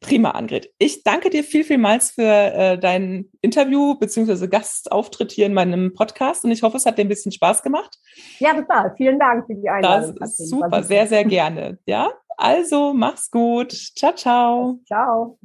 Prima, 0.00 0.30
Angrid. 0.30 0.72
Ich 0.78 1.04
danke 1.04 1.30
dir 1.30 1.44
viel, 1.44 1.62
vielmals 1.62 2.10
für 2.10 2.22
äh, 2.24 2.78
dein 2.78 3.30
Interview 3.40 3.94
bzw. 3.94 4.48
Gastauftritt 4.48 5.30
hier 5.30 5.46
in 5.46 5.54
meinem 5.54 5.94
Podcast 5.94 6.44
und 6.44 6.50
ich 6.50 6.64
hoffe, 6.64 6.78
es 6.78 6.86
hat 6.86 6.98
dir 6.98 7.04
ein 7.04 7.08
bisschen 7.08 7.30
Spaß 7.30 7.62
gemacht. 7.62 7.98
Ja, 8.40 8.52
total. 8.52 8.92
Vielen 8.96 9.20
Dank 9.20 9.46
für 9.46 9.54
die 9.54 9.70
Einladung. 9.70 10.16
Das 10.18 10.40
ist 10.40 10.50
super, 10.50 10.82
sehr, 10.82 11.06
sehr 11.06 11.24
gerne. 11.24 11.78
Ja, 11.86 12.10
also 12.36 12.92
mach's 12.92 13.30
gut. 13.30 13.70
Ciao, 13.70 14.14
ciao. 14.16 14.80
Ciao. 14.84 15.38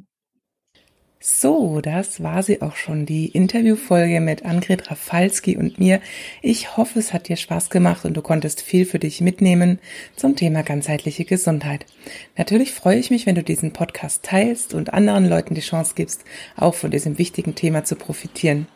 So, 1.27 1.81
das 1.81 2.21
war 2.21 2.43
sie 2.43 2.61
auch 2.61 2.75
schon, 2.75 3.07
die 3.07 3.25
Interviewfolge 3.25 4.21
mit 4.21 4.45
Angrid 4.45 4.91
Rafalski 4.91 5.57
und 5.57 5.79
mir. 5.79 5.99
Ich 6.43 6.77
hoffe, 6.77 6.99
es 6.99 7.13
hat 7.13 7.29
dir 7.29 7.35
Spaß 7.35 7.71
gemacht 7.71 8.05
und 8.05 8.15
du 8.15 8.21
konntest 8.21 8.61
viel 8.61 8.85
für 8.85 8.99
dich 8.99 9.21
mitnehmen 9.21 9.79
zum 10.15 10.35
Thema 10.35 10.61
ganzheitliche 10.61 11.25
Gesundheit. 11.25 11.87
Natürlich 12.37 12.73
freue 12.73 12.99
ich 12.99 13.09
mich, 13.09 13.25
wenn 13.25 13.33
du 13.33 13.41
diesen 13.41 13.73
Podcast 13.73 14.21
teilst 14.21 14.75
und 14.75 14.93
anderen 14.93 15.27
Leuten 15.27 15.55
die 15.55 15.61
Chance 15.61 15.93
gibst, 15.95 16.25
auch 16.57 16.75
von 16.75 16.91
diesem 16.91 17.17
wichtigen 17.17 17.55
Thema 17.55 17.83
zu 17.85 17.95
profitieren. 17.95 18.67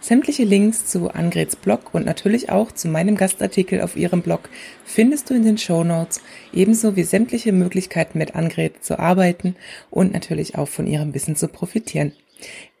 Sämtliche 0.00 0.44
Links 0.44 0.86
zu 0.86 1.10
Angrets 1.10 1.56
Blog 1.56 1.94
und 1.94 2.04
natürlich 2.04 2.50
auch 2.50 2.72
zu 2.72 2.88
meinem 2.88 3.16
Gastartikel 3.16 3.80
auf 3.80 3.96
ihrem 3.96 4.22
Blog 4.22 4.50
findest 4.84 5.30
du 5.30 5.34
in 5.34 5.44
den 5.44 5.58
Show 5.58 5.82
Notes, 5.84 6.20
ebenso 6.52 6.96
wie 6.96 7.04
sämtliche 7.04 7.52
Möglichkeiten 7.52 8.18
mit 8.18 8.34
Angret 8.34 8.84
zu 8.84 8.98
arbeiten 8.98 9.56
und 9.90 10.12
natürlich 10.12 10.56
auch 10.56 10.68
von 10.68 10.86
ihrem 10.86 11.14
Wissen 11.14 11.36
zu 11.36 11.48
profitieren. 11.48 12.12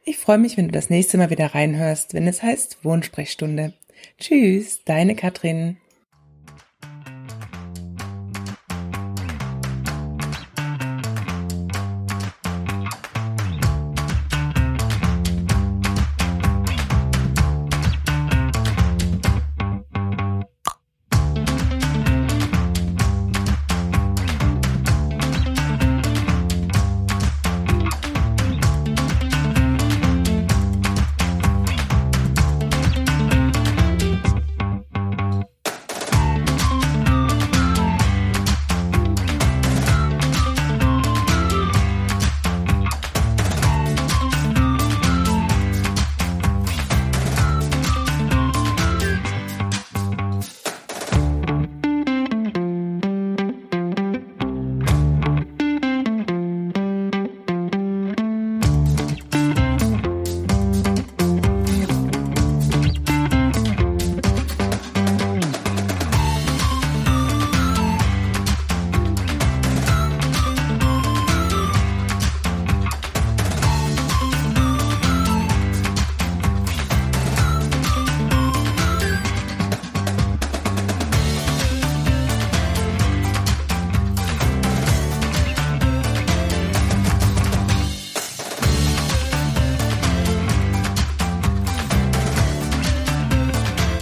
Ich 0.04 0.18
freue 0.18 0.38
mich, 0.38 0.56
wenn 0.56 0.66
du 0.66 0.72
das 0.72 0.90
nächste 0.90 1.16
Mal 1.16 1.30
wieder 1.30 1.54
reinhörst, 1.54 2.12
wenn 2.12 2.26
es 2.26 2.42
heißt 2.42 2.84
Wohnsprechstunde. 2.84 3.72
Tschüss, 4.18 4.84
deine 4.84 5.14
Katrin. 5.14 5.78